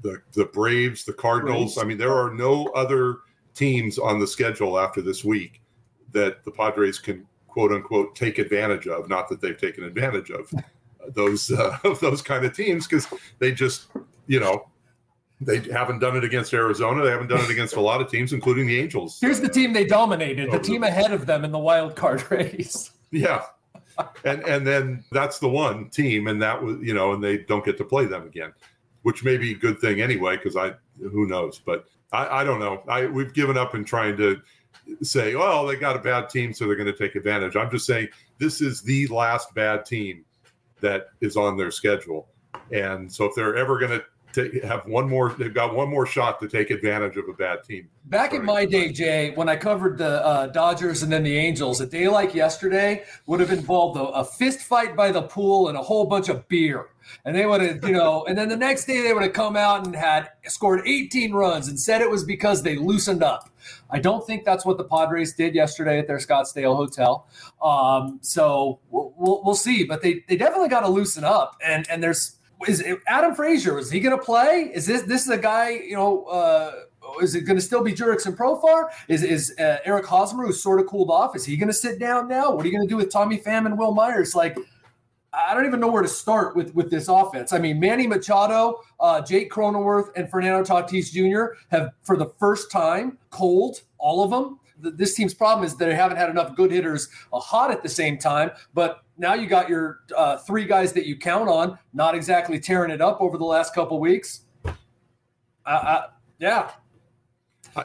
the 0.01 0.21
the 0.33 0.45
Braves, 0.45 1.03
the 1.03 1.13
Cardinals. 1.13 1.75
Braves. 1.75 1.77
I 1.77 1.87
mean, 1.87 1.97
there 1.97 2.13
are 2.13 2.33
no 2.33 2.67
other 2.75 3.17
teams 3.53 3.97
on 3.97 4.19
the 4.19 4.27
schedule 4.27 4.79
after 4.79 5.01
this 5.01 5.23
week 5.23 5.61
that 6.11 6.43
the 6.43 6.51
Padres 6.51 6.99
can 6.99 7.25
quote 7.51 7.71
unquote 7.71 8.15
take 8.15 8.39
advantage 8.39 8.87
of. 8.87 9.09
Not 9.09 9.29
that 9.29 9.41
they've 9.41 9.57
taken 9.57 9.83
advantage 9.83 10.31
of 10.31 10.51
those 11.09 11.51
uh, 11.51 11.77
those 12.01 12.21
kind 12.21 12.45
of 12.45 12.55
teams 12.55 12.87
because 12.87 13.07
they 13.39 13.51
just 13.51 13.87
you 14.25 14.39
know 14.39 14.67
they 15.39 15.59
haven't 15.71 15.99
done 15.99 16.15
it 16.15 16.23
against 16.23 16.53
Arizona. 16.53 17.03
They 17.03 17.11
haven't 17.11 17.27
done 17.27 17.41
it 17.41 17.49
against 17.49 17.75
a 17.75 17.81
lot 17.81 18.01
of 18.01 18.09
teams, 18.09 18.31
including 18.31 18.67
the 18.67 18.79
Angels. 18.79 19.19
Here's 19.19 19.41
the 19.41 19.49
team 19.49 19.73
they 19.73 19.85
dominated. 19.85 20.51
The 20.51 20.59
team 20.59 20.83
ahead 20.83 21.11
of 21.11 21.25
them 21.25 21.43
in 21.43 21.51
the 21.51 21.59
wild 21.59 21.95
card 21.95 22.23
race. 22.31 22.91
Yeah, 23.11 23.43
and 24.23 24.41
and 24.43 24.65
then 24.65 25.03
that's 25.11 25.39
the 25.39 25.49
one 25.49 25.89
team, 25.89 26.27
and 26.27 26.41
that 26.41 26.63
was 26.63 26.77
you 26.81 26.93
know, 26.93 27.13
and 27.13 27.23
they 27.23 27.39
don't 27.39 27.65
get 27.65 27.77
to 27.77 27.83
play 27.83 28.05
them 28.05 28.25
again, 28.25 28.53
which 29.01 29.23
may 29.23 29.37
be 29.37 29.51
a 29.51 29.57
good 29.57 29.79
thing 29.79 30.01
anyway, 30.01 30.37
because 30.37 30.55
I 30.55 30.73
who 30.99 31.27
knows, 31.27 31.59
but 31.59 31.85
I, 32.13 32.41
I 32.41 32.43
don't 32.43 32.59
know. 32.59 32.83
I 32.87 33.07
we've 33.07 33.33
given 33.33 33.57
up 33.57 33.75
in 33.75 33.83
trying 33.83 34.15
to 34.17 34.41
say, 35.01 35.35
well, 35.35 35.65
they 35.65 35.75
got 35.75 35.95
a 35.95 35.99
bad 35.99 36.29
team, 36.29 36.53
so 36.53 36.65
they're 36.65 36.75
going 36.75 36.91
to 36.91 36.97
take 36.97 37.15
advantage. 37.15 37.55
I'm 37.55 37.71
just 37.71 37.85
saying 37.85 38.09
this 38.37 38.61
is 38.61 38.81
the 38.81 39.07
last 39.07 39.53
bad 39.53 39.85
team 39.85 40.25
that 40.79 41.07
is 41.21 41.37
on 41.37 41.57
their 41.57 41.71
schedule, 41.71 42.27
and 42.71 43.11
so 43.11 43.25
if 43.25 43.35
they're 43.35 43.55
ever 43.55 43.79
going 43.79 43.91
to 43.91 44.03
to 44.33 44.59
have 44.61 44.85
one 44.85 45.09
more. 45.09 45.33
They've 45.37 45.53
got 45.53 45.75
one 45.75 45.89
more 45.89 46.05
shot 46.05 46.39
to 46.41 46.47
take 46.47 46.69
advantage 46.69 47.17
of 47.17 47.27
a 47.27 47.33
bad 47.33 47.63
team. 47.63 47.87
Back 48.05 48.33
in 48.33 48.43
my 48.43 48.65
day, 48.65 48.91
Jay, 48.91 49.31
when 49.35 49.49
I 49.49 49.55
covered 49.55 49.97
the 49.97 50.25
uh, 50.25 50.47
Dodgers 50.47 51.03
and 51.03 51.11
then 51.11 51.23
the 51.23 51.37
Angels, 51.37 51.81
a 51.81 51.85
day 51.85 52.07
like 52.07 52.33
yesterday 52.33 53.03
would 53.25 53.39
have 53.39 53.51
involved 53.51 53.97
a, 53.97 54.03
a 54.03 54.25
fist 54.25 54.61
fight 54.61 54.95
by 54.95 55.11
the 55.11 55.21
pool 55.21 55.69
and 55.69 55.77
a 55.77 55.81
whole 55.81 56.05
bunch 56.05 56.29
of 56.29 56.47
beer. 56.47 56.87
And 57.25 57.35
they 57.35 57.45
would 57.45 57.61
have, 57.61 57.83
you 57.83 57.91
know, 57.91 58.25
and 58.25 58.37
then 58.37 58.47
the 58.47 58.55
next 58.55 58.85
day 58.85 59.01
they 59.01 59.13
would 59.13 59.23
have 59.23 59.33
come 59.33 59.57
out 59.57 59.85
and 59.85 59.95
had 59.95 60.29
scored 60.47 60.87
18 60.87 61.33
runs 61.33 61.67
and 61.67 61.79
said 61.79 62.01
it 62.01 62.09
was 62.09 62.23
because 62.23 62.63
they 62.63 62.75
loosened 62.77 63.23
up. 63.23 63.49
I 63.89 63.99
don't 63.99 64.25
think 64.25 64.45
that's 64.45 64.65
what 64.65 64.77
the 64.77 64.83
Padres 64.83 65.33
did 65.33 65.53
yesterday 65.53 65.99
at 65.99 66.07
their 66.07 66.17
Scottsdale 66.17 66.75
hotel. 66.75 67.27
Um, 67.61 68.19
so 68.21 68.79
we'll, 68.89 69.13
we'll, 69.17 69.41
we'll 69.43 69.55
see, 69.55 69.83
but 69.83 70.01
they, 70.01 70.23
they 70.27 70.37
definitely 70.37 70.69
got 70.69 70.81
to 70.81 70.89
loosen 70.89 71.23
up. 71.23 71.57
And, 71.63 71.89
and 71.89 72.01
there's, 72.01 72.37
is 72.67 72.83
Adam 73.07 73.35
Frazier? 73.35 73.79
Is 73.79 73.91
he 73.91 73.99
going 73.99 74.17
to 74.17 74.23
play? 74.23 74.71
Is 74.73 74.85
this 74.85 75.03
this 75.03 75.23
is 75.23 75.29
a 75.29 75.37
guy? 75.37 75.69
You 75.69 75.95
know, 75.95 76.23
uh, 76.25 76.71
is 77.21 77.35
it 77.35 77.41
going 77.41 77.57
to 77.57 77.61
still 77.61 77.83
be 77.83 77.93
Jurickson 77.93 78.35
Profar? 78.35 78.89
Is 79.07 79.23
is 79.23 79.55
uh, 79.59 79.77
Eric 79.83 80.05
Hosmer 80.05 80.45
who's 80.45 80.61
sort 80.61 80.79
of 80.79 80.87
cooled 80.87 81.09
off? 81.09 81.35
Is 81.35 81.45
he 81.45 81.57
going 81.57 81.69
to 81.69 81.73
sit 81.73 81.99
down 81.99 82.27
now? 82.27 82.51
What 82.51 82.63
are 82.63 82.67
you 82.67 82.75
going 82.75 82.87
to 82.87 82.91
do 82.91 82.97
with 82.97 83.11
Tommy 83.11 83.37
Pham 83.37 83.65
and 83.65 83.77
Wil 83.77 83.93
Myers? 83.93 84.35
Like, 84.35 84.57
I 85.33 85.53
don't 85.53 85.65
even 85.65 85.79
know 85.79 85.89
where 85.89 86.01
to 86.01 86.07
start 86.07 86.55
with 86.55 86.73
with 86.75 86.89
this 86.91 87.07
offense. 87.07 87.53
I 87.53 87.57
mean, 87.57 87.79
Manny 87.79 88.07
Machado, 88.07 88.81
uh, 88.99 89.21
Jake 89.21 89.51
Cronenworth, 89.51 90.09
and 90.15 90.29
Fernando 90.29 90.63
Tatis 90.63 91.11
Jr. 91.11 91.55
have 91.69 91.91
for 92.03 92.17
the 92.17 92.31
first 92.39 92.71
time 92.71 93.17
cold 93.29 93.81
all 93.97 94.23
of 94.23 94.31
them 94.31 94.59
this 94.81 95.13
team's 95.13 95.33
problem 95.33 95.65
is 95.65 95.75
that 95.75 95.85
they 95.85 95.95
haven't 95.95 96.17
had 96.17 96.29
enough 96.29 96.55
good 96.55 96.71
hitters 96.71 97.09
uh, 97.31 97.39
hot 97.39 97.71
at 97.71 97.83
the 97.83 97.89
same 97.89 98.17
time. 98.17 98.51
But 98.73 99.01
now 99.17 99.33
you 99.33 99.47
got 99.47 99.69
your 99.69 100.01
uh, 100.15 100.37
three 100.37 100.65
guys 100.65 100.93
that 100.93 101.05
you 101.05 101.17
count 101.17 101.49
on, 101.49 101.77
not 101.93 102.15
exactly 102.15 102.59
tearing 102.59 102.91
it 102.91 103.01
up 103.01 103.21
over 103.21 103.37
the 103.37 103.45
last 103.45 103.73
couple 103.73 103.99
weeks. 103.99 104.41
Uh, 104.65 104.69
uh, 105.65 106.07
yeah. 106.39 106.71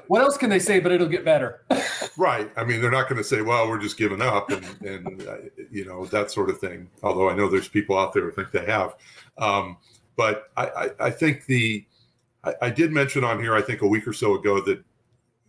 What 0.09 0.23
else 0.23 0.37
can 0.37 0.51
they 0.51 0.59
say? 0.59 0.81
But 0.81 0.93
it'll 0.93 1.07
get 1.07 1.25
better. 1.25 1.65
right. 2.17 2.51
I 2.57 2.65
mean, 2.65 2.81
they're 2.81 2.91
not 2.91 3.09
going 3.09 3.19
to 3.19 3.25
say, 3.25 3.41
"Well, 3.41 3.69
we're 3.69 3.79
just 3.79 3.97
giving 3.97 4.21
up," 4.21 4.51
and, 4.51 4.65
and 4.83 5.23
uh, 5.29 5.37
you 5.71 5.85
know 5.85 6.07
that 6.07 6.33
sort 6.33 6.51
of 6.51 6.59
thing. 6.59 6.91
Although 7.05 7.31
I 7.31 7.37
know 7.37 7.49
there's 7.49 7.69
people 7.69 7.97
out 7.97 8.13
there 8.13 8.25
who 8.25 8.33
think 8.33 8.51
they 8.51 8.65
have. 8.65 8.97
Um, 9.39 9.77
but 10.17 10.51
I, 10.57 10.67
I, 10.67 10.91
I, 11.07 11.11
think 11.11 11.47
the 11.47 11.87
I, 12.43 12.55
I 12.63 12.71
did 12.71 12.91
mention 12.91 13.23
on 13.23 13.39
here, 13.39 13.55
I 13.55 13.63
think 13.63 13.83
a 13.83 13.87
week 13.87 14.09
or 14.09 14.13
so 14.13 14.35
ago 14.35 14.61
that 14.63 14.83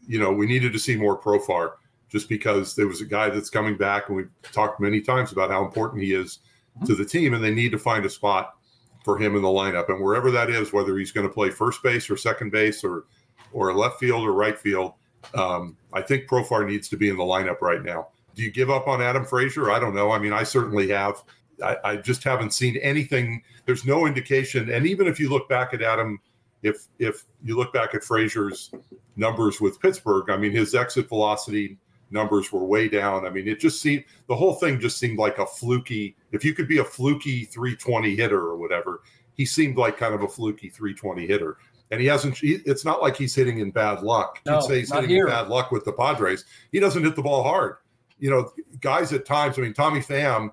you 0.08 0.20
know, 0.20 0.32
we 0.32 0.46
needed 0.46 0.74
to 0.74 0.80
see 0.80 0.96
more 0.96 1.20
Profar 1.20 1.74
just 2.10 2.30
because 2.30 2.76
there 2.76 2.88
was 2.88 3.02
a 3.02 3.06
guy 3.06 3.30
that's 3.30 3.50
coming 3.50 3.78
back, 3.78 4.08
and 4.08 4.18
we've 4.18 4.30
talked 4.42 4.80
many 4.80 5.02
times 5.02 5.32
about 5.32 5.52
how 5.52 5.66
important 5.66 6.02
he 6.04 6.14
is 6.14 6.40
mm-hmm. 6.78 6.86
to 6.86 6.96
the 6.96 7.06
team, 7.06 7.34
and 7.34 7.44
they 7.44 7.54
need 7.54 7.72
to 7.72 7.78
find 7.78 8.06
a 8.06 8.10
spot 8.10 8.56
for 9.04 9.18
him 9.18 9.36
in 9.36 9.42
the 9.42 9.48
lineup. 9.48 9.90
And 9.90 10.04
wherever 10.04 10.32
that 10.32 10.50
is, 10.50 10.74
whether 10.74 10.98
he's 10.98 11.12
going 11.12 11.28
to 11.28 11.34
play 11.34 11.50
first 11.50 11.84
base 11.84 12.10
or 12.10 12.18
second 12.18 12.52
base 12.52 12.84
or 12.84 13.06
or 13.54 13.74
left 13.74 14.00
field 14.00 14.24
or 14.24 14.34
right 14.34 14.60
field, 14.60 14.94
um, 15.34 15.78
I 15.94 16.02
think 16.02 16.28
Profar 16.28 16.68
needs 16.68 16.90
to 16.90 16.98
be 16.98 17.10
in 17.10 17.18
the 17.18 17.24
lineup 17.24 17.62
right 17.62 17.84
now. 17.84 18.10
Do 18.36 18.44
you 18.44 18.52
give 18.52 18.70
up 18.70 18.88
on 18.88 19.02
Adam 19.02 19.26
Frazier? 19.26 19.72
I 19.72 19.80
don't 19.80 19.96
know. 19.96 20.12
I 20.12 20.20
mean, 20.20 20.34
I 20.34 20.44
certainly 20.44 20.90
have. 20.90 21.24
I, 21.64 21.78
I 21.84 21.96
just 21.96 22.24
haven't 22.24 22.54
seen 22.54 22.78
anything. 22.78 23.42
There's 23.66 23.86
no 23.86 24.06
indication. 24.06 24.70
And 24.70 24.86
even 24.86 25.08
if 25.08 25.20
you 25.20 25.30
look 25.30 25.50
back 25.50 25.74
at 25.74 25.82
Adam 25.82 26.20
if 26.64 26.88
if 27.00 27.26
you 27.44 27.56
look 27.56 27.74
back 27.74 27.94
at 27.96 28.04
Frazier's 28.04 28.72
numbers 29.16 29.62
with 29.62 29.80
Pittsburgh, 29.80 30.30
I 30.30 30.38
mean 30.38 30.52
his 30.52 30.76
exit 30.76 31.08
velocity 31.10 31.78
numbers 32.10 32.52
were 32.52 32.64
way 32.66 32.88
down. 32.88 33.26
I 33.26 33.30
mean 33.30 33.48
it 33.48 33.60
just 33.60 33.82
seemed 33.82 34.04
the 34.28 34.36
whole 34.36 34.54
thing 34.56 34.80
just 34.80 34.98
seemed 34.98 35.18
like 35.20 35.38
a 35.40 35.46
fluky. 35.46 36.16
If 36.32 36.44
you 36.44 36.54
could 36.54 36.68
be 36.68 36.80
a 36.80 36.84
fluky 36.84 37.46
320 37.46 38.16
hitter 38.16 38.40
or 38.40 38.58
whatever, 38.58 39.02
he 39.34 39.46
seemed 39.46 39.78
like 39.78 39.98
kind 39.98 40.14
of 40.14 40.24
a 40.24 40.28
fluky 40.28 40.70
320 40.70 41.28
hitter. 41.28 41.58
And 41.90 42.02
he 42.02 42.08
hasn't. 42.08 42.38
He, 42.38 42.60
it's 42.66 42.84
not 42.84 43.02
like 43.02 43.16
he's 43.16 43.34
hitting 43.34 43.60
in 43.60 43.72
bad 43.72 44.02
luck. 44.02 44.42
No, 44.46 44.56
You'd 44.56 44.64
say 44.64 44.80
he's 44.80 44.92
hitting 44.92 45.10
here. 45.10 45.26
in 45.26 45.32
bad 45.32 45.48
luck 45.48 45.72
with 45.72 45.86
the 45.86 45.94
Padres. 45.94 46.44
He 46.74 46.82
doesn't 46.82 47.02
hit 47.02 47.16
the 47.16 47.22
ball 47.22 47.44
hard. 47.44 47.78
You 48.20 48.30
know, 48.30 48.52
guys 48.82 49.14
at 49.14 49.26
times. 49.26 49.58
I 49.58 49.62
mean, 49.62 49.74
Tommy 49.74 50.02
Pham 50.02 50.50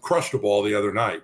crushed 0.00 0.34
a 0.34 0.38
ball 0.38 0.64
the 0.64 0.74
other 0.74 0.92
night 0.92 1.22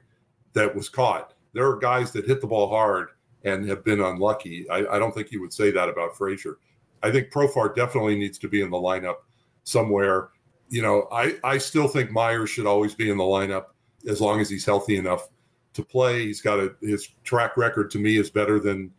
that 0.52 0.72
was 0.72 0.88
caught. 0.88 1.34
There 1.52 1.66
are 1.68 1.76
guys 1.78 2.12
that 2.12 2.26
hit 2.26 2.40
the 2.40 2.46
ball 2.46 2.68
hard 2.68 3.08
and 3.44 3.68
have 3.68 3.84
been 3.84 4.00
unlucky. 4.00 4.68
I, 4.70 4.86
I 4.86 4.98
don't 4.98 5.14
think 5.14 5.30
you 5.30 5.40
would 5.40 5.52
say 5.52 5.70
that 5.70 5.88
about 5.88 6.16
Frazier. 6.16 6.58
I 7.02 7.10
think 7.10 7.30
Profar 7.30 7.74
definitely 7.74 8.16
needs 8.16 8.38
to 8.38 8.48
be 8.48 8.60
in 8.60 8.70
the 8.70 8.76
lineup 8.76 9.16
somewhere. 9.64 10.30
You 10.68 10.82
know, 10.82 11.08
I, 11.12 11.36
I 11.44 11.58
still 11.58 11.88
think 11.88 12.10
Myers 12.10 12.50
should 12.50 12.66
always 12.66 12.94
be 12.94 13.10
in 13.10 13.16
the 13.16 13.24
lineup 13.24 13.66
as 14.08 14.20
long 14.20 14.40
as 14.40 14.50
he's 14.50 14.64
healthy 14.64 14.96
enough 14.96 15.28
to 15.74 15.82
play. 15.82 16.26
He's 16.26 16.40
got 16.40 16.58
a 16.58 16.74
his 16.80 17.08
track 17.24 17.56
record 17.56 17.90
to 17.92 17.98
me 17.98 18.16
is 18.16 18.30
better 18.30 18.58
than 18.58 18.90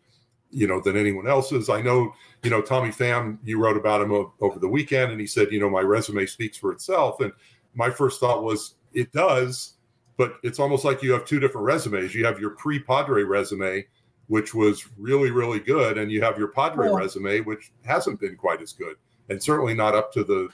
you 0.50 0.66
know 0.66 0.80
than 0.80 0.96
anyone 0.96 1.28
else's. 1.28 1.68
I 1.68 1.80
know 1.82 2.12
you 2.42 2.50
know 2.50 2.62
Tommy 2.62 2.90
Pham. 2.90 3.38
You 3.44 3.60
wrote 3.60 3.76
about 3.76 4.02
him 4.02 4.12
over 4.40 4.58
the 4.58 4.68
weekend, 4.68 5.12
and 5.12 5.20
he 5.20 5.26
said 5.26 5.52
you 5.52 5.60
know 5.60 5.70
my 5.70 5.82
resume 5.82 6.26
speaks 6.26 6.56
for 6.56 6.72
itself. 6.72 7.20
And 7.20 7.32
my 7.74 7.90
first 7.90 8.18
thought 8.20 8.42
was 8.42 8.74
it 8.92 9.12
does, 9.12 9.74
but 10.16 10.34
it's 10.42 10.58
almost 10.58 10.84
like 10.84 11.02
you 11.02 11.12
have 11.12 11.24
two 11.24 11.38
different 11.40 11.66
resumes. 11.66 12.14
You 12.14 12.24
have 12.24 12.40
your 12.40 12.50
pre 12.50 12.78
Padre 12.80 13.22
resume, 13.22 13.86
which 14.30 14.54
was 14.54 14.86
really, 14.96 15.32
really 15.32 15.58
good. 15.58 15.98
And 15.98 16.08
you 16.08 16.22
have 16.22 16.38
your 16.38 16.46
Padre 16.46 16.88
resume, 16.88 17.40
which 17.40 17.72
hasn't 17.84 18.20
been 18.20 18.36
quite 18.36 18.62
as 18.62 18.72
good, 18.72 18.94
and 19.28 19.42
certainly 19.42 19.74
not 19.74 19.96
up 19.96 20.12
to 20.12 20.22
the 20.22 20.48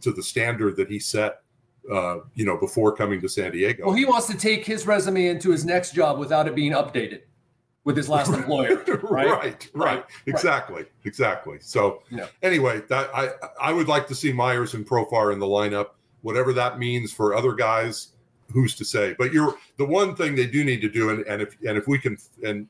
to 0.00 0.12
the 0.12 0.22
standard 0.22 0.76
that 0.76 0.90
he 0.90 0.98
set. 0.98 1.40
Uh, 1.88 2.18
you 2.34 2.44
know, 2.44 2.56
before 2.56 2.92
coming 2.92 3.20
to 3.20 3.28
San 3.28 3.52
Diego. 3.52 3.86
Well, 3.86 3.94
he 3.94 4.04
wants 4.04 4.26
to 4.26 4.36
take 4.36 4.66
his 4.66 4.88
resume 4.88 5.28
into 5.28 5.52
his 5.52 5.64
next 5.64 5.94
job 5.94 6.18
without 6.18 6.48
it 6.48 6.56
being 6.56 6.72
updated 6.72 7.20
with 7.84 7.96
his 7.96 8.08
last 8.08 8.28
employer. 8.34 8.82
Right, 9.04 9.28
right, 9.28 9.70
right. 9.72 10.04
exactly, 10.26 10.74
right. 10.74 10.92
exactly. 11.04 11.58
So, 11.60 12.02
yeah. 12.10 12.26
anyway, 12.42 12.82
that 12.88 13.08
I 13.14 13.30
I 13.60 13.72
would 13.72 13.86
like 13.86 14.08
to 14.08 14.16
see 14.16 14.32
Myers 14.32 14.74
and 14.74 14.84
Profar 14.84 15.32
in 15.32 15.38
the 15.38 15.46
lineup, 15.46 15.90
whatever 16.22 16.52
that 16.54 16.80
means 16.80 17.12
for 17.12 17.36
other 17.36 17.52
guys. 17.52 18.08
Who's 18.52 18.74
to 18.76 18.84
say? 18.84 19.14
But 19.16 19.32
you're 19.32 19.54
the 19.76 19.86
one 19.86 20.16
thing 20.16 20.34
they 20.34 20.46
do 20.46 20.64
need 20.64 20.80
to 20.80 20.88
do, 20.88 21.10
and, 21.10 21.24
and 21.26 21.40
if 21.40 21.56
and 21.66 21.78
if 21.78 21.86
we 21.86 22.00
can 22.00 22.18
and 22.44 22.66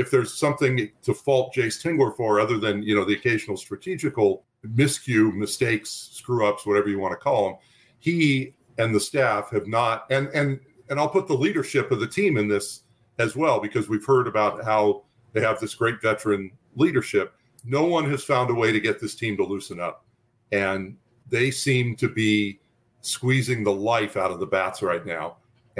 if 0.00 0.10
there's 0.10 0.32
something 0.32 0.90
to 1.02 1.12
fault 1.12 1.54
Jayce 1.54 1.82
Tingler 1.82 2.16
for, 2.16 2.40
other 2.40 2.58
than 2.58 2.82
you 2.82 2.94
know 2.94 3.04
the 3.04 3.12
occasional 3.12 3.56
strategical 3.56 4.44
miscue, 4.66 5.34
mistakes, 5.34 5.90
screw 6.12 6.46
ups, 6.46 6.64
whatever 6.64 6.88
you 6.88 6.98
want 6.98 7.12
to 7.12 7.16
call 7.18 7.44
them, 7.44 7.56
he 7.98 8.54
and 8.78 8.94
the 8.94 9.00
staff 9.00 9.50
have 9.50 9.66
not. 9.66 10.06
And 10.10 10.28
and 10.28 10.58
and 10.88 10.98
I'll 10.98 11.08
put 11.08 11.28
the 11.28 11.34
leadership 11.34 11.90
of 11.90 12.00
the 12.00 12.06
team 12.06 12.38
in 12.38 12.48
this 12.48 12.84
as 13.18 13.36
well 13.36 13.60
because 13.60 13.90
we've 13.90 14.04
heard 14.04 14.26
about 14.26 14.64
how 14.64 15.04
they 15.34 15.42
have 15.42 15.60
this 15.60 15.74
great 15.74 16.00
veteran 16.00 16.50
leadership. 16.76 17.34
No 17.62 17.84
one 17.84 18.08
has 18.10 18.24
found 18.24 18.48
a 18.48 18.54
way 18.54 18.72
to 18.72 18.80
get 18.80 19.00
this 19.00 19.14
team 19.14 19.36
to 19.36 19.44
loosen 19.44 19.80
up, 19.80 20.06
and 20.50 20.96
they 21.28 21.50
seem 21.50 21.94
to 21.96 22.08
be 22.08 22.58
squeezing 23.02 23.64
the 23.64 23.72
life 23.72 24.16
out 24.16 24.30
of 24.30 24.40
the 24.40 24.46
bats 24.46 24.80
right 24.80 25.04
now. 25.04 25.36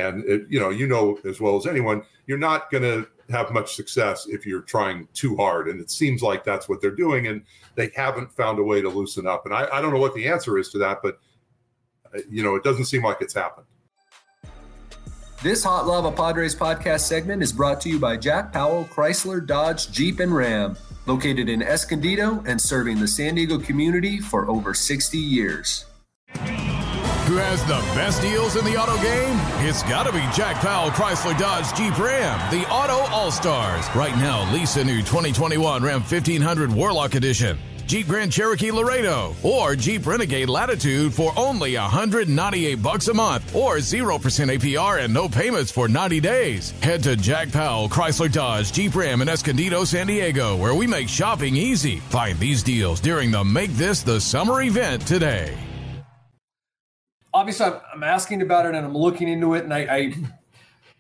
And 0.09 0.25
it, 0.25 0.47
you 0.49 0.59
know, 0.59 0.71
you 0.71 0.87
know 0.87 1.19
as 1.25 1.41
well 1.41 1.57
as 1.57 1.67
anyone, 1.67 2.03
you're 2.27 2.39
not 2.39 2.71
going 2.71 2.83
to 2.83 3.09
have 3.31 3.53
much 3.53 3.75
success 3.75 4.27
if 4.29 4.45
you're 4.45 4.63
trying 4.63 5.09
too 5.15 5.37
hard. 5.37 5.69
And 5.69 5.81
it 5.81 5.91
seems 5.91 6.23
like 6.23 6.45
that's 6.45 6.69
what 6.69 6.81
they're 6.81 6.91
doing, 6.91 7.27
and 7.27 7.43
they 7.77 7.91
haven't 7.95 8.33
found 8.33 8.59
a 8.59 8.63
way 8.63 8.81
to 8.81 8.89
loosen 8.89 9.27
up. 9.27 9.47
And 9.47 9.55
I, 9.55 9.69
I 9.73 9.81
don't 9.81 9.93
know 9.93 10.01
what 10.01 10.15
the 10.15 10.29
answer 10.29 10.59
is 10.59 10.71
to 10.71 10.79
that, 10.79 10.99
but 11.03 11.19
uh, 12.15 12.21
you 12.29 12.43
know, 12.43 12.57
it 12.57 12.65
doesn't 12.65 12.87
seem 12.87 13.05
like 13.05 13.19
it's 13.21 13.35
happened. 13.35 13.67
This 15.43 15.65
Hot 15.65 15.87
Lava 15.87 16.13
Padres 16.13 16.55
podcast 16.55 17.01
segment 17.01 17.43
is 17.43 17.51
brought 17.51 17.81
to 17.83 17.89
you 17.89 17.99
by 17.99 18.19
Jack 18.19 18.53
Powell 18.53 18.85
Chrysler 18.85 19.45
Dodge 19.47 19.91
Jeep 19.91 20.21
and 20.21 20.35
Ram, 20.35 20.77
located 21.07 21.49
in 21.49 21.63
Escondido 21.63 22.45
and 22.47 22.61
serving 22.61 23.01
the 23.01 23.09
San 23.09 23.37
Diego 23.37 23.59
community 23.59 24.21
for 24.21 24.51
over 24.51 24.75
60 24.75 25.17
years. 25.17 25.87
Who 27.31 27.37
has 27.37 27.63
the 27.67 27.79
best 27.95 28.21
deals 28.21 28.57
in 28.57 28.65
the 28.65 28.77
auto 28.77 29.01
game? 29.01 29.37
It's 29.65 29.85
got 29.85 30.05
to 30.05 30.13
be 30.13 30.19
Jack 30.35 30.57
Powell 30.57 30.91
Chrysler 30.91 31.39
Dodge 31.39 31.73
Jeep 31.79 31.97
Ram, 31.97 32.51
the 32.51 32.69
Auto 32.69 33.09
All 33.15 33.31
Stars. 33.31 33.87
Right 33.95 34.17
now, 34.17 34.53
lease 34.53 34.75
a 34.75 34.83
new 34.83 34.99
2021 34.99 35.81
Ram 35.81 36.01
1500 36.01 36.73
Warlock 36.73 37.15
Edition. 37.15 37.57
Jeep 37.87 38.09
Grand 38.09 38.33
Cherokee 38.33 38.73
Laredo, 38.73 39.37
or 39.45 39.77
Jeep 39.77 40.09
Renegade 40.09 40.49
Latitude 40.49 41.15
for 41.15 41.33
only 41.37 41.77
198 41.77 42.83
bucks 42.83 43.07
a 43.07 43.15
month 43.15 43.55
or 43.55 43.77
0% 43.77 44.19
APR 44.19 45.05
and 45.05 45.15
no 45.15 45.29
payments 45.29 45.71
for 45.71 45.87
90 45.87 46.19
days. 46.19 46.73
Head 46.83 47.01
to 47.05 47.15
Jack 47.15 47.53
Powell 47.53 47.89
Chrysler 47.89 48.33
Dodge 48.33 48.73
Jeep 48.73 48.97
Ram 48.97 49.23
in 49.23 49.29
Escondido, 49.29 49.85
San 49.85 50.09
Diego, 50.09 50.57
where 50.57 50.75
we 50.75 50.89
make 50.89 51.09
shopping 51.09 51.55
easy. 51.55 52.01
Find 52.11 52.37
these 52.41 52.65
deals 52.65 52.99
during 52.99 53.31
the 53.31 53.45
Make 53.45 53.71
This 53.75 54.03
the 54.03 54.21
Summer 54.21 54.63
event 54.63 55.07
today. 55.07 55.57
Obviously, 57.33 57.67
I'm, 57.67 57.81
I'm 57.95 58.03
asking 58.03 58.43
about 58.43 58.67
it 58.67 58.75
and 58.75 58.85
I'm 58.85 58.97
looking 58.97 59.29
into 59.29 59.55
it, 59.55 59.65
and 59.65 59.73
I, 59.73 59.79
I 59.79 60.15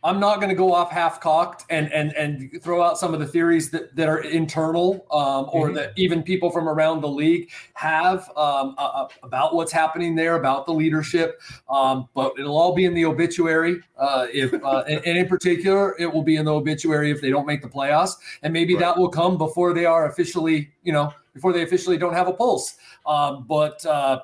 I'm 0.02 0.18
not 0.18 0.36
going 0.36 0.48
to 0.48 0.54
go 0.54 0.72
off 0.72 0.90
half 0.90 1.20
cocked 1.20 1.64
and 1.68 1.92
and 1.92 2.14
and 2.14 2.62
throw 2.62 2.82
out 2.82 2.98
some 2.98 3.12
of 3.12 3.20
the 3.20 3.26
theories 3.26 3.70
that, 3.70 3.94
that 3.96 4.08
are 4.08 4.20
internal 4.20 5.06
um, 5.10 5.50
or 5.52 5.66
mm-hmm. 5.66 5.74
that 5.76 5.92
even 5.96 6.22
people 6.22 6.50
from 6.50 6.68
around 6.68 7.02
the 7.02 7.08
league 7.08 7.50
have 7.74 8.28
um, 8.36 8.74
uh, 8.78 9.08
about 9.22 9.54
what's 9.54 9.72
happening 9.72 10.14
there, 10.14 10.36
about 10.36 10.64
the 10.64 10.72
leadership. 10.72 11.40
Um, 11.68 12.08
but 12.14 12.32
it'll 12.38 12.56
all 12.56 12.74
be 12.74 12.86
in 12.86 12.94
the 12.94 13.04
obituary. 13.04 13.80
Uh, 13.98 14.26
if 14.32 14.54
uh, 14.64 14.84
and, 14.88 15.04
and, 15.04 15.18
in 15.18 15.28
particular, 15.28 15.94
it 15.98 16.10
will 16.12 16.22
be 16.22 16.36
in 16.36 16.46
the 16.46 16.54
obituary 16.54 17.10
if 17.10 17.20
they 17.20 17.30
don't 17.30 17.46
make 17.46 17.60
the 17.60 17.68
playoffs, 17.68 18.12
and 18.42 18.52
maybe 18.52 18.74
right. 18.74 18.80
that 18.80 18.98
will 18.98 19.10
come 19.10 19.36
before 19.36 19.74
they 19.74 19.84
are 19.84 20.08
officially, 20.08 20.70
you 20.82 20.92
know, 20.92 21.12
before 21.34 21.52
they 21.52 21.62
officially 21.62 21.98
don't 21.98 22.14
have 22.14 22.28
a 22.28 22.32
pulse. 22.32 22.76
Um, 23.04 23.44
but 23.46 23.84
uh, 23.84 24.20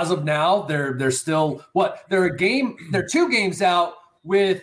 as 0.00 0.10
of 0.10 0.24
now, 0.24 0.62
they're 0.62 0.94
they're 0.94 1.10
still 1.10 1.64
what 1.72 2.04
they're 2.08 2.24
a 2.24 2.36
game. 2.36 2.76
They're 2.90 3.06
two 3.06 3.30
games 3.30 3.62
out 3.62 3.94
with 4.24 4.62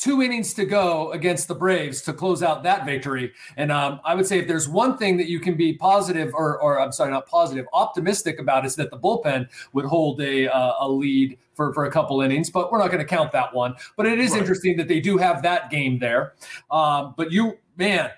two 0.00 0.22
innings 0.22 0.54
to 0.54 0.64
go 0.64 1.12
against 1.12 1.46
the 1.46 1.54
Braves 1.54 2.00
to 2.00 2.12
close 2.14 2.42
out 2.42 2.62
that 2.62 2.86
victory. 2.86 3.32
And 3.58 3.70
um, 3.70 4.00
I 4.02 4.14
would 4.14 4.26
say 4.26 4.38
if 4.38 4.48
there's 4.48 4.66
one 4.66 4.96
thing 4.96 5.18
that 5.18 5.28
you 5.28 5.38
can 5.38 5.56
be 5.56 5.74
positive, 5.74 6.32
or, 6.32 6.58
or 6.58 6.80
I'm 6.80 6.90
sorry, 6.90 7.10
not 7.10 7.26
positive, 7.26 7.66
optimistic 7.74 8.38
about, 8.38 8.64
is 8.64 8.74
that 8.76 8.90
the 8.90 8.98
bullpen 8.98 9.46
would 9.74 9.84
hold 9.84 10.22
a, 10.22 10.48
uh, 10.48 10.72
a 10.80 10.88
lead 10.88 11.36
for, 11.52 11.74
for 11.74 11.84
a 11.84 11.90
couple 11.90 12.22
innings, 12.22 12.48
but 12.48 12.72
we're 12.72 12.78
not 12.78 12.86
going 12.86 13.00
to 13.00 13.04
count 13.04 13.30
that 13.32 13.52
one. 13.52 13.74
But 13.98 14.06
it 14.06 14.18
is 14.18 14.30
right. 14.30 14.40
interesting 14.40 14.78
that 14.78 14.88
they 14.88 15.00
do 15.00 15.18
have 15.18 15.42
that 15.42 15.70
game 15.70 15.98
there. 15.98 16.32
Um, 16.70 17.12
but 17.18 17.30
you, 17.30 17.58
man, 17.76 18.08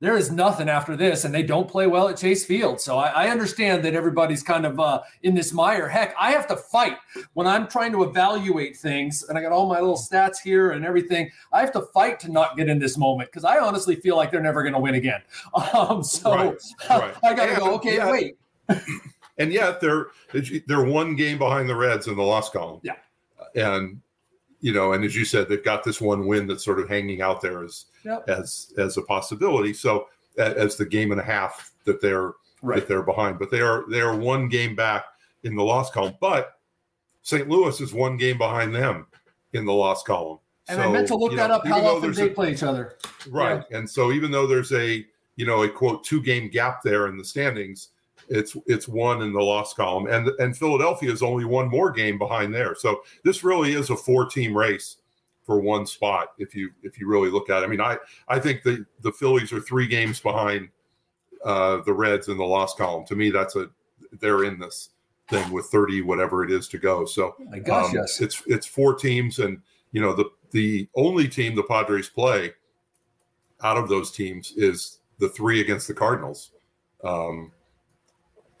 there 0.00 0.16
is 0.16 0.30
nothing 0.30 0.68
after 0.68 0.96
this, 0.96 1.24
and 1.24 1.34
they 1.34 1.42
don't 1.42 1.68
play 1.68 1.86
well 1.86 2.08
at 2.08 2.16
Chase 2.16 2.44
Field. 2.44 2.80
So 2.80 2.98
I, 2.98 3.08
I 3.26 3.28
understand 3.30 3.84
that 3.84 3.94
everybody's 3.94 4.42
kind 4.42 4.66
of 4.66 4.78
uh, 4.78 5.02
in 5.22 5.34
this 5.34 5.52
mire. 5.52 5.88
Heck, 5.88 6.14
I 6.18 6.32
have 6.32 6.46
to 6.48 6.56
fight 6.56 6.96
when 7.34 7.46
I'm 7.46 7.68
trying 7.68 7.92
to 7.92 8.02
evaluate 8.02 8.76
things, 8.76 9.24
and 9.28 9.38
I 9.38 9.42
got 9.42 9.52
all 9.52 9.68
my 9.68 9.80
little 9.80 9.96
stats 9.96 10.38
here 10.42 10.72
and 10.72 10.84
everything. 10.84 11.30
I 11.52 11.60
have 11.60 11.72
to 11.72 11.82
fight 11.94 12.18
to 12.20 12.30
not 12.30 12.56
get 12.56 12.68
in 12.68 12.78
this 12.78 12.98
moment 12.98 13.30
because 13.30 13.44
I 13.44 13.58
honestly 13.58 13.96
feel 13.96 14.16
like 14.16 14.30
they're 14.30 14.42
never 14.42 14.62
going 14.62 14.74
to 14.74 14.80
win 14.80 14.94
again. 14.94 15.22
Um, 15.74 16.02
so 16.02 16.34
right, 16.34 16.56
right. 16.90 17.14
I 17.24 17.34
got 17.34 17.46
to 17.46 17.56
go. 17.56 17.74
Okay, 17.74 17.96
yeah. 17.96 18.10
wait. 18.10 18.36
and 19.38 19.52
yet 19.52 19.80
they're 19.80 20.08
they're 20.66 20.84
one 20.84 21.16
game 21.16 21.38
behind 21.38 21.68
the 21.68 21.74
Reds 21.74 22.06
in 22.06 22.16
the 22.16 22.22
loss 22.22 22.50
column. 22.50 22.80
Yeah, 22.82 22.96
and 23.54 24.00
you 24.64 24.72
know, 24.72 24.94
and 24.94 25.04
as 25.04 25.14
you 25.14 25.26
said, 25.26 25.46
they've 25.46 25.62
got 25.62 25.84
this 25.84 26.00
one 26.00 26.26
win 26.26 26.46
that's 26.46 26.64
sort 26.64 26.80
of 26.80 26.88
hanging 26.88 27.20
out 27.20 27.42
there 27.42 27.62
as 27.62 27.84
yep. 28.02 28.26
as 28.30 28.72
as 28.78 28.96
a 28.96 29.02
possibility. 29.02 29.74
So 29.74 30.08
as 30.38 30.76
the 30.76 30.86
game 30.86 31.12
and 31.12 31.20
a 31.20 31.24
half 31.24 31.72
that 31.84 32.00
they're 32.00 32.32
right. 32.62 32.76
that 32.76 32.88
they're 32.88 33.02
behind, 33.02 33.38
but 33.38 33.50
they 33.50 33.60
are 33.60 33.84
they 33.90 34.00
are 34.00 34.16
one 34.16 34.48
game 34.48 34.74
back 34.74 35.04
in 35.42 35.54
the 35.54 35.62
loss 35.62 35.90
column. 35.90 36.14
But 36.18 36.58
St. 37.20 37.46
Louis 37.46 37.78
is 37.78 37.92
one 37.92 38.16
game 38.16 38.38
behind 38.38 38.74
them 38.74 39.06
in 39.52 39.66
the 39.66 39.72
loss 39.74 40.02
column. 40.02 40.38
And 40.68 40.78
so, 40.78 40.88
I 40.88 40.90
meant 40.90 41.08
to 41.08 41.16
look 41.16 41.36
that 41.36 41.48
know, 41.48 41.56
up 41.56 41.66
how 41.66 41.84
often 41.84 42.12
they 42.12 42.28
a, 42.28 42.30
play 42.30 42.50
each 42.50 42.62
other. 42.62 42.96
Right. 43.28 43.62
Yeah. 43.70 43.76
And 43.76 43.90
so 43.90 44.12
even 44.12 44.30
though 44.30 44.46
there's 44.46 44.72
a 44.72 45.04
you 45.36 45.44
know 45.44 45.64
a 45.64 45.68
quote 45.68 46.04
two 46.04 46.22
game 46.22 46.48
gap 46.48 46.80
there 46.82 47.08
in 47.08 47.18
the 47.18 47.24
standings, 47.26 47.90
it's 48.28 48.56
it's 48.66 48.88
one 48.88 49.22
in 49.22 49.32
the 49.32 49.40
loss 49.40 49.74
column, 49.74 50.06
and 50.06 50.28
and 50.38 50.56
Philadelphia 50.56 51.10
is 51.10 51.22
only 51.22 51.44
one 51.44 51.68
more 51.68 51.90
game 51.90 52.18
behind 52.18 52.54
there. 52.54 52.74
So 52.74 53.02
this 53.24 53.44
really 53.44 53.72
is 53.72 53.90
a 53.90 53.96
four 53.96 54.26
team 54.26 54.56
race 54.56 54.96
for 55.44 55.60
one 55.60 55.86
spot. 55.86 56.32
If 56.38 56.54
you 56.54 56.70
if 56.82 56.98
you 56.98 57.08
really 57.08 57.30
look 57.30 57.50
at 57.50 57.62
it, 57.62 57.66
I 57.66 57.68
mean, 57.68 57.80
I 57.80 57.98
I 58.28 58.38
think 58.38 58.62
the 58.62 58.84
the 59.02 59.12
Phillies 59.12 59.52
are 59.52 59.60
three 59.60 59.86
games 59.86 60.20
behind 60.20 60.68
uh, 61.44 61.82
the 61.84 61.92
Reds 61.92 62.28
in 62.28 62.36
the 62.36 62.44
loss 62.44 62.74
column. 62.74 63.04
To 63.06 63.16
me, 63.16 63.30
that's 63.30 63.56
a 63.56 63.68
they're 64.20 64.44
in 64.44 64.58
this 64.58 64.90
thing 65.28 65.50
with 65.52 65.66
30 65.66 66.02
whatever 66.02 66.44
it 66.44 66.50
is 66.50 66.68
to 66.68 66.78
go. 66.78 67.04
So 67.04 67.34
oh 67.38 67.44
my 67.50 67.58
gosh, 67.58 67.90
um, 67.90 67.94
yes. 67.94 68.20
it's 68.20 68.42
it's 68.46 68.66
four 68.66 68.94
teams, 68.94 69.38
and 69.38 69.60
you 69.92 70.00
know 70.00 70.14
the 70.14 70.30
the 70.50 70.88
only 70.94 71.28
team 71.28 71.54
the 71.54 71.62
Padres 71.62 72.08
play 72.08 72.52
out 73.62 73.76
of 73.76 73.88
those 73.88 74.10
teams 74.10 74.52
is 74.56 74.98
the 75.18 75.28
three 75.28 75.60
against 75.60 75.88
the 75.88 75.94
Cardinals. 75.94 76.52
Um, 77.02 77.52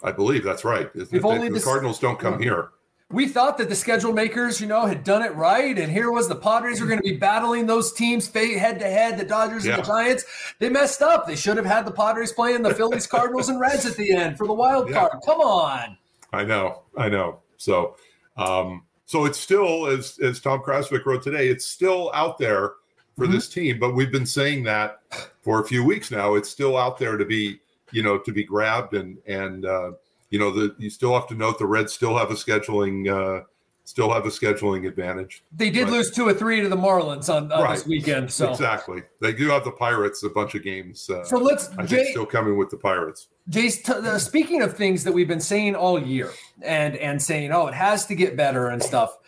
I 0.04 0.12
believe 0.12 0.44
that's 0.44 0.64
right. 0.64 0.90
If, 0.94 1.12
if 1.12 1.24
only 1.24 1.48
the, 1.48 1.60
Cardinals 1.60 1.98
don't 1.98 2.18
come 2.18 2.40
here. 2.40 2.68
We 3.10 3.26
thought 3.26 3.58
that 3.58 3.68
the 3.68 3.74
schedule 3.74 4.12
makers, 4.12 4.60
you 4.60 4.66
know, 4.66 4.86
had 4.86 5.02
done 5.02 5.22
it 5.22 5.34
right, 5.34 5.78
and 5.78 5.90
here 5.90 6.10
was 6.10 6.28
the 6.28 6.36
Padres 6.36 6.80
were 6.80 6.86
going 6.86 6.98
to 6.98 7.02
be 7.02 7.16
battling 7.16 7.66
those 7.66 7.92
teams 7.92 8.28
fate 8.28 8.58
head 8.58 8.78
to 8.80 8.86
head, 8.86 9.18
the 9.18 9.24
Dodgers 9.24 9.64
yeah. 9.64 9.74
and 9.74 9.82
the 9.82 9.86
Giants. 9.86 10.24
They 10.58 10.68
messed 10.68 11.00
up. 11.00 11.26
They 11.26 11.36
should 11.36 11.56
have 11.56 11.66
had 11.66 11.86
the 11.86 11.90
Padres 11.90 12.32
playing 12.32 12.62
the 12.62 12.74
Phillies, 12.74 13.06
Cardinals, 13.06 13.48
and 13.48 13.58
Reds 13.58 13.86
at 13.86 13.96
the 13.96 14.12
end 14.12 14.36
for 14.36 14.46
the 14.46 14.52
wild 14.52 14.90
card. 14.92 15.12
Yeah. 15.14 15.20
Come 15.24 15.40
on. 15.40 15.96
I 16.32 16.44
know, 16.44 16.82
I 16.96 17.08
know. 17.08 17.40
So, 17.56 17.96
um, 18.36 18.82
so 19.06 19.24
it's 19.24 19.38
still 19.38 19.86
as 19.86 20.18
as 20.18 20.40
Tom 20.40 20.60
Krasovic 20.60 21.06
wrote 21.06 21.22
today, 21.22 21.48
it's 21.48 21.64
still 21.64 22.10
out 22.14 22.38
there 22.38 22.72
for 23.16 23.24
mm-hmm. 23.24 23.34
this 23.34 23.48
team. 23.48 23.78
But 23.78 23.94
we've 23.94 24.12
been 24.12 24.26
saying 24.26 24.64
that 24.64 25.00
for 25.42 25.60
a 25.60 25.64
few 25.64 25.84
weeks 25.84 26.10
now. 26.10 26.34
It's 26.34 26.50
still 26.50 26.76
out 26.76 26.98
there 26.98 27.16
to 27.16 27.24
be 27.24 27.60
you 27.92 28.02
know, 28.02 28.18
to 28.18 28.32
be 28.32 28.44
grabbed. 28.44 28.94
And 28.94 29.18
and 29.26 29.64
uh, 29.64 29.92
you 30.30 30.38
know, 30.38 30.50
the 30.50 30.74
you 30.78 30.90
still 30.90 31.14
have 31.14 31.26
to 31.28 31.34
note 31.34 31.58
the 31.58 31.66
Reds 31.66 31.92
still 31.92 32.16
have 32.16 32.30
a 32.30 32.34
scheduling 32.34 33.08
uh, 33.08 33.44
still 33.84 34.12
have 34.12 34.26
a 34.26 34.30
scheduling 34.30 34.88
advantage. 34.88 35.44
They 35.54 35.70
did 35.70 35.88
lose 35.90 36.10
two 36.10 36.26
or 36.26 36.34
three 36.34 36.60
to 36.60 36.68
the 36.68 36.76
Marlins 36.76 37.32
on, 37.32 37.52
on 37.52 37.62
right. 37.62 37.76
this 37.76 37.86
weekend. 37.86 38.30
So 38.30 38.50
exactly, 38.50 39.02
they 39.20 39.32
do 39.32 39.48
have 39.50 39.64
the 39.64 39.72
Pirates 39.72 40.22
a 40.22 40.30
bunch 40.30 40.54
of 40.54 40.62
games. 40.62 41.08
Uh, 41.08 41.24
so 41.24 41.38
let's 41.38 41.70
I 41.78 41.84
Jay, 41.86 42.10
still 42.10 42.26
coming 42.26 42.56
with 42.56 42.70
the 42.70 42.76
Pirates. 42.76 43.28
Jace, 43.50 43.84
t- 43.84 43.92
uh, 43.92 44.18
speaking 44.18 44.62
of 44.62 44.74
things 44.74 45.04
that 45.04 45.12
we've 45.12 45.28
been 45.28 45.40
saying 45.40 45.76
all 45.76 46.00
year 46.00 46.30
and 46.62 46.96
and 46.96 47.22
saying, 47.22 47.52
oh, 47.52 47.66
it 47.66 47.74
has 47.74 48.06
to 48.06 48.14
get 48.14 48.36
better 48.36 48.68
and 48.68 48.82
stuff 48.82 49.18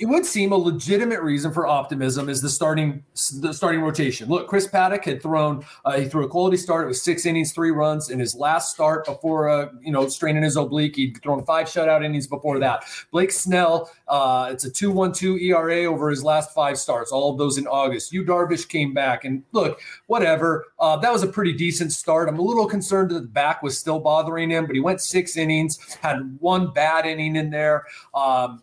it 0.00 0.06
would 0.06 0.24
seem 0.24 0.52
a 0.52 0.56
legitimate 0.56 1.20
reason 1.20 1.52
for 1.52 1.66
optimism 1.66 2.30
is 2.30 2.40
the 2.40 2.48
starting 2.48 3.04
the 3.40 3.52
starting 3.52 3.82
rotation. 3.82 4.30
Look, 4.30 4.48
Chris 4.48 4.66
Paddack 4.66 5.04
had 5.04 5.22
thrown 5.22 5.62
uh, 5.84 5.98
he 5.98 6.08
threw 6.08 6.24
a 6.24 6.28
quality 6.28 6.56
start. 6.56 6.84
It 6.84 6.88
was 6.88 7.02
six 7.02 7.26
innings, 7.26 7.52
three 7.52 7.70
runs 7.70 8.08
in 8.08 8.18
his 8.18 8.34
last 8.34 8.72
start 8.72 9.04
before 9.04 9.50
uh, 9.50 9.68
you 9.82 9.92
know 9.92 10.08
straining 10.08 10.42
his 10.42 10.56
oblique. 10.56 10.96
He'd 10.96 11.22
thrown 11.22 11.44
five 11.44 11.66
shutout 11.66 12.02
innings 12.02 12.26
before 12.26 12.58
that. 12.60 12.84
Blake 13.10 13.30
Snell, 13.30 13.90
uh, 14.08 14.48
it's 14.50 14.64
a 14.64 14.70
two 14.70 14.90
one 14.90 15.12
two 15.12 15.36
ERA 15.36 15.84
over 15.84 16.08
his 16.08 16.24
last 16.24 16.54
five 16.54 16.78
starts. 16.78 17.12
All 17.12 17.30
of 17.30 17.36
those 17.36 17.58
in 17.58 17.66
August. 17.66 18.10
Yu 18.10 18.24
Darvish 18.24 18.66
came 18.66 18.94
back 18.94 19.26
and 19.26 19.42
look, 19.52 19.80
whatever. 20.06 20.64
Uh, 20.78 20.96
that 20.96 21.12
was 21.12 21.22
a 21.22 21.28
pretty 21.28 21.52
decent 21.52 21.92
start. 21.92 22.26
I'm 22.26 22.38
a 22.38 22.42
little 22.42 22.66
concerned 22.66 23.10
that 23.10 23.20
the 23.20 23.28
back 23.28 23.62
was 23.62 23.78
still 23.78 24.00
bothering 24.00 24.50
him, 24.50 24.64
but 24.64 24.74
he 24.74 24.80
went 24.80 25.02
six 25.02 25.36
innings, 25.36 25.78
had 26.00 26.38
one 26.40 26.72
bad 26.72 27.04
inning 27.04 27.36
in 27.36 27.50
there. 27.50 27.84
Um, 28.14 28.62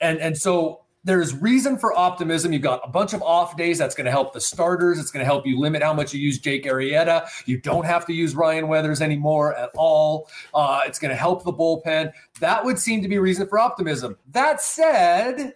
and 0.00 0.18
and 0.18 0.36
so 0.36 0.82
there's 1.04 1.34
reason 1.34 1.78
for 1.78 1.96
optimism. 1.96 2.52
You've 2.52 2.62
got 2.62 2.80
a 2.84 2.88
bunch 2.88 3.14
of 3.14 3.22
off 3.22 3.56
days. 3.56 3.78
That's 3.78 3.94
going 3.94 4.04
to 4.04 4.10
help 4.10 4.32
the 4.34 4.40
starters. 4.40 4.98
It's 4.98 5.10
going 5.10 5.20
to 5.20 5.26
help 5.26 5.46
you 5.46 5.58
limit 5.58 5.82
how 5.82 5.94
much 5.94 6.12
you 6.12 6.20
use 6.20 6.38
Jake 6.38 6.64
Arrieta. 6.64 7.26
You 7.46 7.60
don't 7.60 7.86
have 7.86 8.04
to 8.06 8.12
use 8.12 8.34
Ryan 8.34 8.68
Weathers 8.68 9.00
anymore 9.00 9.56
at 9.56 9.70
all. 9.74 10.28
Uh, 10.52 10.80
it's 10.86 10.98
going 10.98 11.10
to 11.10 11.16
help 11.16 11.44
the 11.44 11.52
bullpen. 11.52 12.12
That 12.40 12.64
would 12.64 12.78
seem 12.78 13.00
to 13.02 13.08
be 13.08 13.18
reason 13.18 13.48
for 13.48 13.58
optimism. 13.58 14.16
That 14.32 14.60
said, 14.60 15.54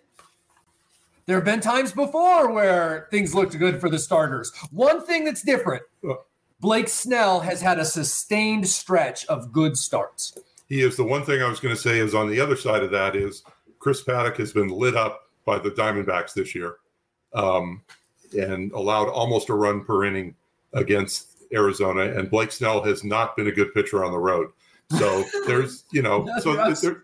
there 1.27 1.37
have 1.37 1.45
been 1.45 1.61
times 1.61 1.93
before 1.93 2.53
where 2.53 3.09
things 3.11 3.35
looked 3.35 3.59
good 3.59 3.81
for 3.81 3.91
the 3.91 3.99
starters. 3.99 4.53
One 4.71 5.05
thing 5.05 5.25
that's 5.25 5.43
different 5.43 5.83
Blake 6.61 6.89
Snell 6.89 7.41
has 7.41 7.61
had 7.61 7.79
a 7.79 7.85
sustained 7.85 8.69
stretch 8.69 9.27
of 9.27 9.53
good 9.53 9.77
starts. 9.77 10.39
He 10.69 10.81
is. 10.81 10.97
The 10.97 11.05
one 11.05 11.25
thing 11.25 11.43
I 11.43 11.49
was 11.49 11.61
going 11.61 11.75
to 11.75 11.81
say 11.81 11.99
is 11.99 12.15
on 12.15 12.31
the 12.31 12.41
other 12.41 12.57
side 12.57 12.83
of 12.83 12.91
that 12.93 13.17
is 13.17 13.43
Chris 13.83 14.01
Paddack 14.05 14.37
has 14.37 14.53
been 14.53 14.69
lit 14.69 14.95
up 14.95 15.29
by 15.45 15.59
the 15.59 15.71
Diamondbacks 15.71 16.35
this 16.35 16.55
year 16.55 16.77
um, 17.35 17.83
and 18.39 18.71
allowed 18.73 19.09
almost 19.09 19.49
a 19.49 19.55
run 19.55 19.85
per 19.85 20.05
inning 20.05 20.37
against 20.73 21.43
Arizona. 21.53 22.03
And 22.03 22.31
Blake 22.31 22.53
Snell 22.53 22.81
has 22.85 23.03
not 23.03 23.37
been 23.37 23.49
a 23.49 23.53
good 23.53 23.75
pitcher 23.75 24.05
on 24.05 24.13
the 24.13 24.19
road. 24.19 24.51
So 24.99 25.25
there's, 25.49 25.83
you 25.93 26.01
know, 26.01 26.29
so 26.39 26.55
there, 26.55 27.03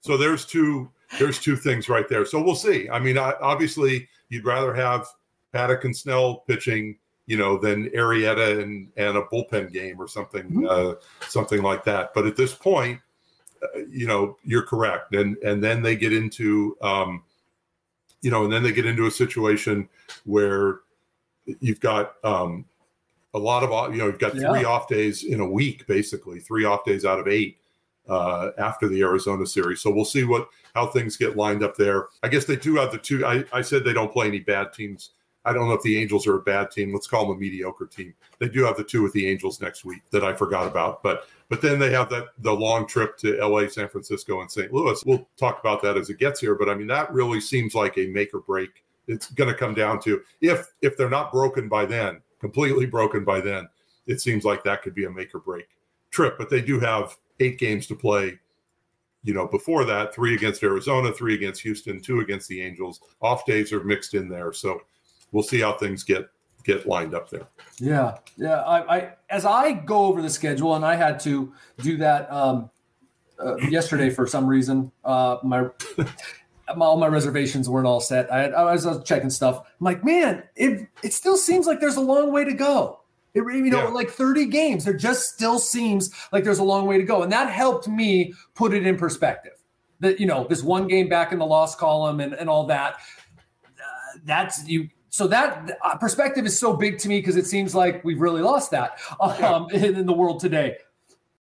so 0.00 0.16
there's 0.16 0.46
two 0.46 0.88
there's 1.18 1.40
two 1.40 1.56
things 1.56 1.88
right 1.88 2.08
there. 2.08 2.24
So 2.24 2.40
we'll 2.40 2.54
see. 2.54 2.88
I 2.88 3.00
mean, 3.00 3.18
obviously, 3.18 4.08
you'd 4.28 4.44
rather 4.44 4.72
have 4.72 5.08
Paddack 5.52 5.82
and 5.84 5.94
Snell 5.94 6.44
pitching, 6.46 6.96
you 7.26 7.36
know, 7.36 7.58
than 7.58 7.90
Arrieta 7.90 8.62
and 8.62 8.88
and 8.96 9.16
a 9.16 9.22
bullpen 9.22 9.72
game 9.72 10.00
or 10.00 10.06
something, 10.06 10.44
mm-hmm. 10.44 10.66
uh, 10.70 10.94
something 11.28 11.62
like 11.62 11.84
that. 11.84 12.14
But 12.14 12.26
at 12.26 12.36
this 12.36 12.54
point, 12.54 13.00
you 13.90 14.06
know, 14.06 14.36
you're 14.44 14.62
correct. 14.62 15.14
And 15.14 15.36
and 15.38 15.62
then 15.62 15.82
they 15.82 15.96
get 15.96 16.12
into, 16.12 16.76
um, 16.82 17.22
you 18.20 18.30
know, 18.30 18.44
and 18.44 18.52
then 18.52 18.62
they 18.62 18.72
get 18.72 18.86
into 18.86 19.06
a 19.06 19.10
situation 19.10 19.88
where 20.24 20.80
you've 21.60 21.80
got 21.80 22.14
um, 22.24 22.64
a 23.34 23.38
lot 23.38 23.62
of 23.62 23.92
you 23.92 23.98
know 23.98 24.06
you've 24.06 24.18
got 24.18 24.32
three 24.32 24.60
Yeah. 24.60 24.66
off 24.66 24.88
days 24.88 25.24
in 25.24 25.40
a 25.40 25.48
week 25.48 25.86
basically 25.86 26.38
three 26.38 26.64
off 26.64 26.84
days 26.84 27.04
out 27.04 27.18
of 27.18 27.26
eight 27.28 27.58
uh, 28.08 28.50
after 28.58 28.88
the 28.88 29.02
Arizona 29.02 29.46
series. 29.46 29.80
So 29.80 29.90
we'll 29.90 30.04
see 30.04 30.24
what 30.24 30.48
how 30.74 30.86
things 30.86 31.16
get 31.16 31.36
lined 31.36 31.62
up 31.62 31.76
there. 31.76 32.06
I 32.22 32.28
guess 32.28 32.44
they 32.44 32.56
do 32.56 32.76
have 32.76 32.92
the 32.92 32.98
two. 32.98 33.24
I, 33.26 33.44
I 33.52 33.62
said 33.62 33.84
they 33.84 33.92
don't 33.92 34.12
play 34.12 34.26
any 34.28 34.40
bad 34.40 34.72
teams. 34.72 35.10
I 35.44 35.52
don't 35.52 35.68
know 35.68 35.74
if 35.74 35.82
the 35.82 35.98
Angels 36.00 36.26
are 36.26 36.36
a 36.36 36.42
bad 36.42 36.70
team. 36.70 36.92
Let's 36.92 37.06
call 37.06 37.26
them 37.26 37.36
a 37.36 37.40
mediocre 37.40 37.86
team. 37.86 38.14
They 38.38 38.48
do 38.48 38.64
have 38.64 38.76
the 38.76 38.84
two 38.84 39.02
with 39.02 39.12
the 39.12 39.28
Angels 39.28 39.60
next 39.60 39.84
week 39.84 40.02
that 40.10 40.24
I 40.24 40.34
forgot 40.34 40.66
about. 40.66 41.02
But 41.02 41.26
but 41.48 41.60
then 41.60 41.78
they 41.78 41.90
have 41.90 42.08
that 42.10 42.28
the 42.38 42.52
long 42.52 42.86
trip 42.86 43.16
to 43.18 43.36
LA, 43.44 43.68
San 43.68 43.88
Francisco, 43.88 44.40
and 44.40 44.50
St. 44.50 44.72
Louis. 44.72 45.02
We'll 45.04 45.26
talk 45.36 45.60
about 45.60 45.82
that 45.82 45.96
as 45.96 46.10
it 46.10 46.18
gets 46.18 46.40
here. 46.40 46.54
But 46.54 46.68
I 46.68 46.74
mean 46.74 46.86
that 46.88 47.12
really 47.12 47.40
seems 47.40 47.74
like 47.74 47.98
a 47.98 48.06
make 48.06 48.32
or 48.34 48.40
break. 48.40 48.84
It's 49.08 49.30
going 49.32 49.50
to 49.50 49.58
come 49.58 49.74
down 49.74 50.00
to 50.02 50.22
if 50.40 50.72
if 50.80 50.96
they're 50.96 51.10
not 51.10 51.32
broken 51.32 51.68
by 51.68 51.86
then, 51.86 52.20
completely 52.40 52.86
broken 52.86 53.24
by 53.24 53.40
then. 53.40 53.68
It 54.06 54.20
seems 54.20 54.44
like 54.44 54.62
that 54.64 54.82
could 54.82 54.94
be 54.94 55.04
a 55.04 55.10
make 55.10 55.34
or 55.34 55.40
break 55.40 55.66
trip. 56.10 56.38
But 56.38 56.50
they 56.50 56.60
do 56.60 56.78
have 56.78 57.16
eight 57.40 57.58
games 57.58 57.86
to 57.88 57.96
play 57.96 58.38
you 59.24 59.32
know, 59.32 59.46
before 59.46 59.84
that, 59.84 60.12
three 60.12 60.34
against 60.34 60.62
Arizona, 60.64 61.12
three 61.12 61.34
against 61.34 61.62
Houston, 61.62 62.00
two 62.00 62.20
against 62.20 62.48
the 62.48 62.60
Angels. 62.60 63.00
Off 63.20 63.46
days 63.46 63.72
are 63.72 63.84
mixed 63.84 64.14
in 64.14 64.28
there, 64.28 64.52
so 64.52 64.80
we'll 65.32 65.42
see 65.42 65.60
how 65.60 65.72
things 65.72 66.04
get 66.04 66.26
get 66.64 66.86
lined 66.86 67.14
up 67.14 67.28
there. 67.28 67.48
Yeah, 67.78 68.18
yeah. 68.36 68.60
I, 68.62 68.96
I 68.96 69.12
as 69.30 69.44
I 69.44 69.72
go 69.72 70.06
over 70.06 70.22
the 70.22 70.30
schedule, 70.30 70.76
and 70.76 70.84
I 70.84 70.94
had 70.94 71.18
to 71.20 71.52
do 71.78 71.96
that 71.96 72.30
um, 72.32 72.70
uh, 73.38 73.56
yesterday 73.56 74.10
for 74.10 74.26
some 74.26 74.46
reason. 74.46 74.92
Uh, 75.04 75.38
my, 75.42 75.62
my 76.76 76.86
all 76.86 76.96
my 76.96 77.08
reservations 77.08 77.68
weren't 77.68 77.86
all 77.86 78.00
set. 78.00 78.32
I, 78.32 78.42
had, 78.42 78.54
I 78.54 78.72
was 78.72 78.86
uh, 78.86 79.02
checking 79.02 79.30
stuff. 79.30 79.60
I'm 79.66 79.84
like, 79.84 80.04
man, 80.04 80.44
it 80.56 80.88
it 81.02 81.12
still 81.12 81.36
seems 81.36 81.66
like 81.66 81.80
there's 81.80 81.96
a 81.96 82.00
long 82.00 82.32
way 82.32 82.44
to 82.44 82.54
go. 82.54 83.00
It, 83.34 83.40
you 83.40 83.70
know, 83.70 83.84
Yeah. 83.84 83.88
like 83.88 84.10
30 84.10 84.44
games, 84.46 84.84
there 84.84 84.92
just 84.92 85.32
still 85.32 85.58
seems 85.58 86.10
like 86.32 86.44
there's 86.44 86.58
a 86.58 86.64
long 86.64 86.86
way 86.86 86.98
to 86.98 87.04
go, 87.04 87.22
and 87.22 87.32
that 87.32 87.50
helped 87.50 87.88
me 87.88 88.34
put 88.54 88.74
it 88.74 88.86
in 88.86 88.96
perspective. 88.96 89.54
That 90.00 90.20
you 90.20 90.26
know, 90.26 90.46
this 90.46 90.62
one 90.62 90.86
game 90.86 91.08
back 91.08 91.32
in 91.32 91.38
the 91.38 91.46
loss 91.46 91.74
column 91.74 92.20
and 92.20 92.34
and 92.34 92.48
all 92.48 92.66
that. 92.66 92.96
Uh, 93.64 94.18
that's 94.24 94.68
you 94.68 94.88
so 95.12 95.26
that 95.26 95.78
uh, 95.84 95.98
perspective 95.98 96.46
is 96.46 96.58
so 96.58 96.74
big 96.74 96.96
to 97.00 97.08
me 97.08 97.18
because 97.18 97.36
it 97.36 97.46
seems 97.46 97.74
like 97.74 98.02
we've 98.02 98.18
really 98.20 98.40
lost 98.40 98.70
that 98.70 98.98
um, 99.20 99.68
in, 99.72 99.94
in 99.94 100.06
the 100.06 100.12
world 100.12 100.40
today. 100.40 100.78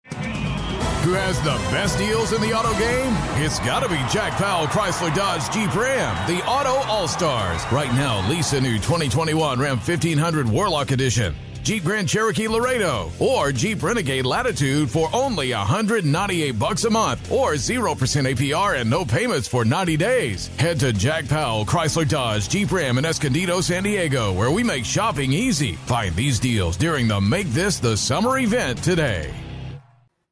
Who 0.10 1.14
has 1.14 1.38
the 1.42 1.56
best 1.70 1.98
deals 1.98 2.32
in 2.32 2.40
the 2.40 2.54
auto 2.54 2.72
game? 2.80 3.14
It's 3.44 3.60
got 3.60 3.84
to 3.84 3.90
be 3.90 3.98
Jack 4.10 4.34
Powell 4.34 4.68
Chrysler 4.68 5.14
Dodge 5.14 5.54
Jeep 5.54 5.74
Ram, 5.76 6.16
the 6.28 6.42
Auto 6.46 6.76
All 6.90 7.10
Stars. 7.10 7.62
Right 7.70 7.92
now, 7.92 8.28
lease 8.30 8.54
a 8.54 8.62
new 8.62 8.76
2021 8.76 9.60
Ram 9.60 9.78
1500 9.78 10.50
Warlock 10.50 10.92
Edition, 10.92 11.36
Jeep 11.68 11.84
Grand 11.84 12.08
Cherokee 12.08 12.48
Laredo, 12.48 13.12
or 13.20 13.52
Jeep 13.52 13.84
Renegade 13.84 14.26
Latitude 14.26 14.90
for 14.90 15.10
only 15.12 15.52
198 15.52 16.58
bucks 16.58 16.86
a 16.86 16.90
month, 16.90 17.30
or 17.30 17.56
0% 17.56 17.94
APR 17.98 18.80
and 18.80 18.90
no 18.90 19.04
payments 19.04 19.50
for 19.50 19.66
90 19.66 19.98
days. 19.98 20.48
Head 20.60 20.80
to 20.80 20.94
Jack 20.94 21.28
Powell 21.28 21.66
Chrysler 21.66 22.08
Dodge 22.08 22.48
Jeep 22.48 22.72
Ram 22.72 22.98
in 22.98 23.04
Escondido, 23.04 23.60
San 23.60 23.84
Diego, 23.84 24.32
where 24.32 24.50
we 24.50 24.64
make 24.64 24.86
shopping 24.86 25.34
easy. 25.34 25.74
Find 25.74 26.16
these 26.16 26.40
deals 26.40 26.78
during 26.78 27.06
the 27.06 27.20
Make 27.20 27.48
This 27.48 27.80
the 27.80 27.98
Summer 27.98 28.38
event 28.38 28.82
today. 28.82 29.34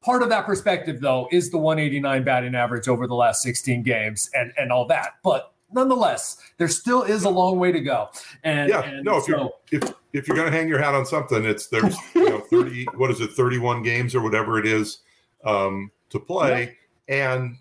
Part 0.02 0.22
of 0.22 0.30
that 0.30 0.46
perspective, 0.46 1.02
though, 1.02 1.28
is 1.30 1.50
the 1.50 1.58
189 1.58 2.24
batting 2.24 2.54
average 2.54 2.88
over 2.88 3.06
the 3.06 3.14
last 3.14 3.42
16 3.42 3.82
games 3.82 4.30
and 4.32 4.54
and 4.56 4.72
all 4.72 4.86
that. 4.86 5.16
But 5.22 5.52
nonetheless, 5.72 6.38
there 6.58 6.68
still 6.68 7.02
is 7.02 7.24
a 7.24 7.30
long 7.30 7.58
way 7.58 7.72
to 7.72 7.80
go. 7.80 8.08
And 8.44 8.68
Yeah, 8.68 8.82
and 8.82 9.04
no, 9.04 9.18
if 9.18 9.24
so, 9.24 9.52
you're 9.70 9.82
if 9.82 9.94
if 10.12 10.28
you're 10.28 10.36
going 10.36 10.50
to 10.50 10.56
hang 10.56 10.68
your 10.68 10.78
hat 10.78 10.94
on 10.94 11.06
something, 11.06 11.44
it's 11.44 11.66
there's 11.66 11.96
you 12.14 12.28
know 12.28 12.40
30 12.40 12.86
what 12.96 13.10
is 13.10 13.20
it 13.20 13.32
31 13.32 13.82
games 13.82 14.14
or 14.14 14.22
whatever 14.22 14.58
it 14.58 14.66
is 14.66 14.98
um, 15.44 15.90
to 16.10 16.18
play, 16.18 16.76
and 17.08 17.56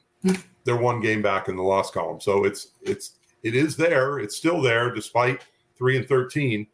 they're 0.64 0.78
one 0.78 1.00
game 1.00 1.22
back 1.22 1.48
in 1.48 1.56
the 1.56 1.64
loss 1.64 1.92
column. 1.92 2.20
So 2.20 2.46
it's 2.46 2.70
it's 2.82 3.14
it 3.44 3.56
is 3.56 3.76
there. 3.76 4.20
It's 4.20 4.36
still 4.36 4.62
there 4.62 4.92
despite 4.92 5.46
three 5.78 5.98
and 5.98 6.08
13. 6.08 6.68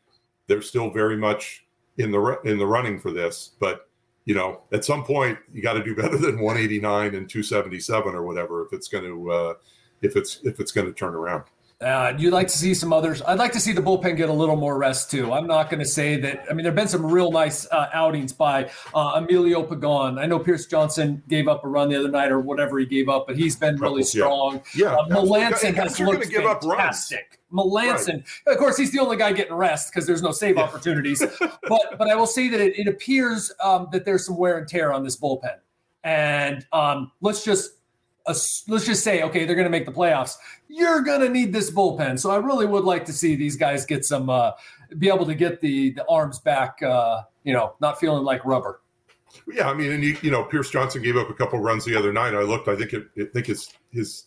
They're 0.48 0.62
still 0.62 0.89
very 0.89 1.17
much 1.17 1.65
in 1.98 2.12
the 2.12 2.39
in 2.46 2.58
the 2.58 2.67
running 2.67 3.00
for 3.00 3.12
this, 3.12 3.52
but 3.60 3.88
you 4.26 4.36
know, 4.36 4.62
at 4.72 4.86
some 4.86 5.04
point 5.04 5.38
you 5.52 5.62
got 5.62 5.74
to 5.74 5.84
do 5.84 5.96
better 5.96 6.17
than 6.17 6.39
189 6.39 7.15
and 7.15 7.30
277 7.30 8.13
or 8.13 8.24
whatever 8.24 8.65
if 8.65 8.74
it's 8.74 8.88
going 8.88 9.04
to 9.04 9.32
uh, 9.32 9.54
if 10.02 10.16
it's 10.16 10.40
if 10.44 10.60
it's 10.60 10.72
going 10.72 10.88
to 10.88 10.94
turn 10.94 11.16
around. 11.16 11.44
Uh, 11.80 12.14
you'd 12.16 12.32
like 12.32 12.48
to 12.48 12.56
see 12.56 12.76
some 12.76 12.94
others. 12.94 13.24
I'd 13.24 13.40
like 13.40 13.52
to 13.54 13.60
see 13.60 13.72
the 13.72 13.82
bullpen 13.82 14.16
get 14.16 14.30
a 14.30 14.34
little 14.34 14.56
more 14.56 14.78
rest 14.78 15.10
too. 15.10 15.34
I'm 15.34 15.48
not 15.48 15.72
going 15.72 15.80
to 15.80 15.88
say 15.88 16.16
that. 16.18 16.46
I 16.48 16.54
mean, 16.54 16.62
there've 16.64 16.76
been 16.76 16.88
some 16.88 17.04
real 17.04 17.32
nice 17.32 17.66
uh, 17.72 17.90
outings 17.92 18.32
by 18.34 18.70
uh, 18.94 19.14
Emilio 19.16 19.64
Pagan. 19.64 20.20
I 20.20 20.28
know 20.28 20.38
Pierce 20.38 20.68
Johnson 20.68 21.24
gave 21.28 21.48
up 21.48 21.66
a 21.66 21.68
run 21.68 21.90
the 21.90 21.96
other 21.98 22.08
night 22.12 22.32
or 22.32 22.40
whatever 22.40 22.78
he 22.78 22.86
gave 22.86 23.10
up, 23.10 23.26
but 23.26 23.36
he's 23.36 23.56
been 23.56 23.78
really 23.78 24.04
Couple, 24.04 24.20
yeah. 24.20 24.26
strong. 24.26 24.62
Yeah, 24.76 24.94
Uh, 24.94 25.08
Melancon 25.08 25.74
has 25.74 26.00
looked 26.00 26.30
give 26.30 26.44
fantastic. 26.44 27.40
Melancon, 27.52 28.24
of 28.46 28.58
course, 28.60 28.78
he's 28.78 28.92
the 28.92 29.00
only 29.00 29.18
guy 29.18 29.34
getting 29.34 29.56
rest 29.56 29.92
because 29.92 30.06
there's 30.06 30.22
no 30.22 30.32
save 30.32 30.58
Yeah. 30.58 30.62
opportunities. 30.66 31.20
but 31.68 31.98
but 31.98 32.08
I 32.08 32.14
will 32.14 32.28
say 32.28 32.48
that 32.48 32.62
it, 32.62 32.78
it 32.78 32.88
appears 32.88 33.52
um, 33.60 33.88
that 33.92 34.06
there's 34.06 34.28
some 34.28 34.38
wear 34.38 34.60
and 34.60 34.68
tear 34.68 34.94
on 34.94 35.04
this 35.04 35.18
bullpen, 35.20 35.56
and 36.04 36.64
um, 36.74 37.12
let's 37.22 37.44
just 37.44 37.72
uh, 38.26 38.34
let's 38.68 38.86
just 38.86 39.04
say 39.04 39.24
okay, 39.24 39.46
they're 39.46 39.56
going 39.56 39.66
to 39.66 39.72
make 39.72 39.86
the 39.86 39.92
playoffs. 39.92 40.36
You're 40.68 41.02
going 41.02 41.22
to 41.22 41.30
need 41.30 41.54
this 41.54 41.72
bullpen, 41.72 42.20
so 42.20 42.32
I 42.32 42.38
really 42.38 42.66
would 42.66 42.84
like 42.84 43.06
to 43.06 43.14
see 43.14 43.36
these 43.36 43.56
guys 43.56 43.86
get 43.86 44.06
some 44.06 44.30
uh, 44.30 44.52
be 44.98 45.08
able 45.08 45.26
to 45.26 45.36
get 45.36 45.62
the 45.62 45.92
the 45.92 46.06
arms 46.08 46.40
back. 46.40 46.82
Uh, 46.82 47.24
you 47.44 47.54
know, 47.54 47.76
not 47.82 48.00
feeling 48.00 48.24
like 48.24 48.46
rubber. 48.46 48.82
Yeah, 49.48 49.70
I 49.70 49.74
mean, 49.74 49.92
and 49.92 50.04
you, 50.04 50.18
you 50.22 50.32
know, 50.32 50.44
Pierce 50.44 50.70
Johnson 50.70 51.02
gave 51.02 51.18
up 51.18 51.30
a 51.30 51.34
couple 51.34 51.60
runs 51.60 51.86
the 51.86 51.96
other 51.96 52.14
night. 52.14 52.34
I 52.34 52.42
looked. 52.42 52.68
I 52.68 52.76
think 52.76 52.94
it. 52.94 53.08
I 53.18 53.26
think 53.34 53.48
his 53.48 53.74
his 53.92 54.26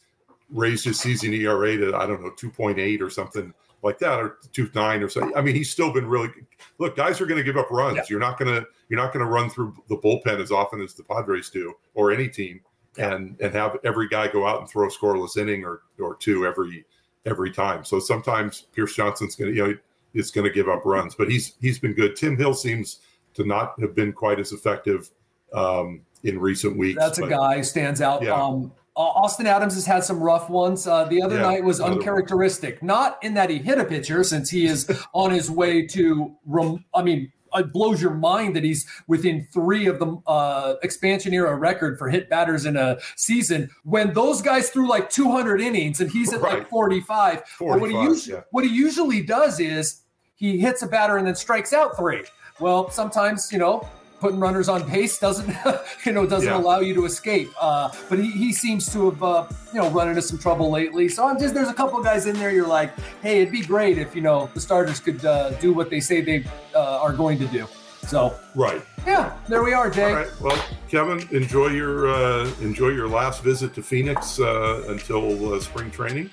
raised 0.51 0.85
his 0.85 0.99
season 1.01 1.33
ERA 1.35 1.77
to 1.77 1.97
I 1.97 2.07
don't 2.07 2.23
know 2.23 2.31
two 2.31 2.51
point 2.51 2.79
eight 2.79 3.03
or 3.03 3.11
something 3.11 3.53
like 3.83 3.99
that, 3.99 4.19
or 4.19 4.39
two 4.53 4.71
nine 4.75 5.03
or 5.03 5.09
something. 5.09 5.37
I 5.37 5.43
mean, 5.43 5.55
he's 5.55 5.71
still 5.71 5.93
been 5.93 6.07
really. 6.07 6.31
Look, 6.79 6.97
guys 6.97 7.21
are 7.21 7.27
going 7.27 7.39
to 7.39 7.45
give 7.45 7.57
up 7.57 7.71
runs. 7.71 7.97
Yeah. 7.97 8.05
You're 8.09 8.21
not 8.21 8.39
going 8.39 8.55
to 8.55 8.67
you're 8.89 9.01
not 9.01 9.13
going 9.13 9.25
to 9.25 9.31
run 9.31 9.51
through 9.51 9.75
the 9.89 9.97
bullpen 9.97 10.41
as 10.41 10.51
often 10.51 10.81
as 10.81 10.95
the 10.95 11.05
Padres 11.05 11.51
do 11.51 11.75
or 11.95 12.11
any 12.11 12.29
team, 12.29 12.61
and 12.99 13.37
and 13.41 13.53
have 13.55 13.77
every 13.85 14.09
guy 14.09 14.29
go 14.29 14.47
out 14.47 14.61
and 14.61 14.69
throw 14.69 14.87
a 14.87 14.91
scoreless 14.91 15.37
inning 15.37 15.65
or 15.65 15.83
or 15.99 16.17
two 16.17 16.47
every 16.47 16.85
every 17.27 17.51
time. 17.51 17.85
So 17.85 17.99
sometimes 18.01 18.63
Pierce 18.75 18.95
Johnson's 18.95 19.37
going 19.37 19.53
to 19.53 19.57
you 19.57 19.67
know 19.69 19.75
is 20.15 20.31
going 20.31 20.47
to 20.47 20.53
give 20.53 20.69
up 20.69 20.85
runs, 20.85 21.15
but 21.15 21.31
he's 21.31 21.55
he's 21.61 21.79
been 21.79 21.93
good. 21.95 22.17
Tim 22.17 22.37
Hill 22.37 22.55
seems 22.55 23.01
to 23.35 23.45
not 23.45 23.75
have 23.81 23.95
been 23.95 24.13
quite 24.13 24.39
as 24.39 24.53
effective 24.53 25.11
um, 25.53 26.03
in 26.23 26.39
recent 26.39 26.77
weeks. 26.77 26.99
That's 26.99 27.19
a 27.19 27.29
guy 27.29 27.57
who 27.57 27.65
stands 27.65 28.01
out. 28.01 28.23
Yeah. 28.23 28.33
Um, 28.35 28.73
Austin 28.97 29.49
Adams 29.49 29.75
has 29.75 29.85
had 29.85 30.05
some 30.05 30.21
rough 30.21 30.49
ones. 30.49 30.87
Uh, 30.87 31.03
the 31.07 31.21
other 31.21 31.35
Yeah, 31.35 31.43
night 31.43 31.65
was 31.65 31.81
another 31.81 31.95
one. 31.95 31.99
uncharacteristic, 31.99 32.81
not 32.81 33.19
in 33.25 33.35
that 33.35 33.51
he 33.51 33.59
hit 33.59 33.79
a 33.79 33.85
pitcher, 33.85 34.23
since 34.23 34.49
he 34.51 34.67
is 34.67 34.89
on 35.13 35.33
his 35.33 35.51
way 35.51 35.85
to. 35.89 36.33
Rem- 36.47 36.85
I 36.95 37.03
mean, 37.03 37.33
it 37.55 37.73
blows 37.73 38.01
your 38.01 38.15
mind 38.15 38.57
that 38.57 38.65
he's 38.65 38.87
within 39.07 39.47
three 39.53 39.87
of 39.87 39.99
the 39.99 40.17
uh, 40.27 40.75
expansion 40.83 41.33
era 41.35 41.55
record 41.55 41.99
for 41.99 42.09
hit 42.09 42.29
batters 42.29 42.67
in 42.67 42.77
a 42.77 42.99
season. 43.17 43.71
When 43.85 44.13
those 44.13 44.43
guys 44.43 44.71
threw 44.71 44.89
like 44.89 45.11
200 45.11 45.61
innings 45.61 46.01
and 46.01 46.11
he's 46.11 46.33
at 46.33 46.41
like 46.41 46.55
Right. 46.55 46.69
45. 46.69 47.43
What 47.59 47.75
he 47.75 47.79
45, 47.97 48.03
usually 48.05 48.37
yeah. 48.37 48.43
what 48.51 48.65
he 48.65 48.71
usually 48.71 49.23
does 49.23 49.61
is 49.61 50.03
he 50.37 50.59
hits 50.59 50.83
a 50.83 50.87
batter 50.87 51.17
and 51.17 51.27
then 51.27 51.35
strikes 51.35 51.73
out 51.73 51.97
three. 51.97 52.25
Well, 52.61 52.91
sometimes 52.91 53.53
you 53.53 53.59
know 53.59 53.89
putting 54.21 54.41
runners 54.41 54.69
on 54.69 54.89
pace 54.89 55.19
doesn't 55.19 55.49
you 56.07 56.13
know 56.13 56.27
doesn't 56.27 56.49
Yeah. 56.49 56.59
allow 56.59 56.81
you 56.81 56.95
to 56.95 57.05
escape. 57.05 57.51
Uh, 57.61 57.91
but 58.09 58.19
he, 58.19 58.31
he 58.31 58.53
seems 58.53 58.91
to 58.93 59.11
have 59.11 59.23
uh, 59.23 59.47
you 59.73 59.81
know 59.81 59.91
run 59.91 60.09
into 60.09 60.23
some 60.23 60.39
trouble 60.39 60.71
lately. 60.71 61.09
So 61.09 61.27
I'm 61.27 61.39
just 61.39 61.55
there's 61.55 61.69
a 61.69 61.75
couple 61.75 62.03
guys 62.03 62.27
in 62.27 62.37
there. 62.37 62.51
You're 62.51 62.67
like, 62.67 62.97
hey, 63.23 63.41
it'd 63.43 63.53
be 63.53 63.63
great 63.63 63.99
if 63.99 64.15
you 64.15 64.23
know 64.23 64.49
the 64.55 64.61
starters 64.61 65.01
could 65.01 65.25
uh, 65.25 65.51
do 65.61 65.73
what 65.73 65.91
they 65.91 66.01
say 66.01 66.21
they 66.21 66.45
uh, 66.75 67.01
are 67.03 67.13
going 67.13 67.39
to 67.39 67.47
do. 67.47 67.67
So 68.07 68.35
Right. 68.55 68.83
yeah, 69.07 69.35
there 69.49 69.63
we 69.63 69.73
are, 69.73 69.89
Jay. 69.89 70.11
All 70.11 70.15
right. 70.17 70.41
Well, 70.41 70.65
Kevin, 70.89 71.27
enjoy 71.31 71.69
your 71.69 72.09
uh, 72.09 72.51
enjoy 72.61 72.89
your 72.89 73.09
last 73.09 73.43
visit 73.43 73.73
to 73.77 73.83
Phoenix 73.83 74.39
uh, 74.39 74.85
until 74.89 75.55
uh, 75.55 75.59
spring 75.61 75.91
training, 75.91 76.29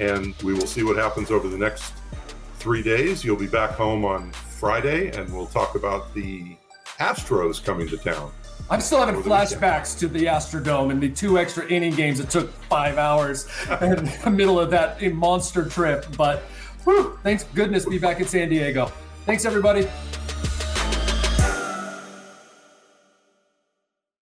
and 0.00 0.34
we 0.42 0.52
will 0.52 0.66
see 0.66 0.82
what 0.82 0.96
happens 0.96 1.30
over 1.30 1.48
the 1.48 1.56
next 1.56 1.94
three 2.56 2.82
days. 2.82 3.24
You'll 3.24 3.36
be 3.38 3.46
back 3.46 3.70
home 3.70 4.04
on 4.04 4.32
Friday, 4.32 5.08
and 5.18 5.32
we'll 5.32 5.46
talk 5.46 5.76
about 5.76 6.12
the 6.12 6.57
Astros 6.98 7.62
coming 7.64 7.88
to 7.88 7.96
town. 7.96 8.30
I'm 8.70 8.80
still 8.80 8.98
having 8.98 9.14
Over 9.16 9.28
the 9.28 9.34
weekend. 9.34 9.62
flashbacks 9.62 9.98
to 10.00 10.08
the 10.08 10.24
Astrodome 10.26 10.90
and 10.90 11.00
the 11.00 11.08
two 11.08 11.38
extra 11.38 11.66
inning 11.68 11.94
games 11.94 12.18
that 12.18 12.28
took 12.28 12.50
five 12.64 12.98
hours 12.98 13.48
in 13.80 14.10
the 14.24 14.30
middle 14.30 14.60
of 14.60 14.70
that 14.70 15.00
monster 15.14 15.64
trip. 15.64 16.06
But 16.16 16.40
whew, 16.84 17.18
thanks 17.22 17.44
goodness 17.54 17.86
be 17.86 17.98
back 17.98 18.20
in 18.20 18.26
San 18.26 18.48
Diego. 18.48 18.92
Thanks 19.24 19.44
everybody. 19.44 19.88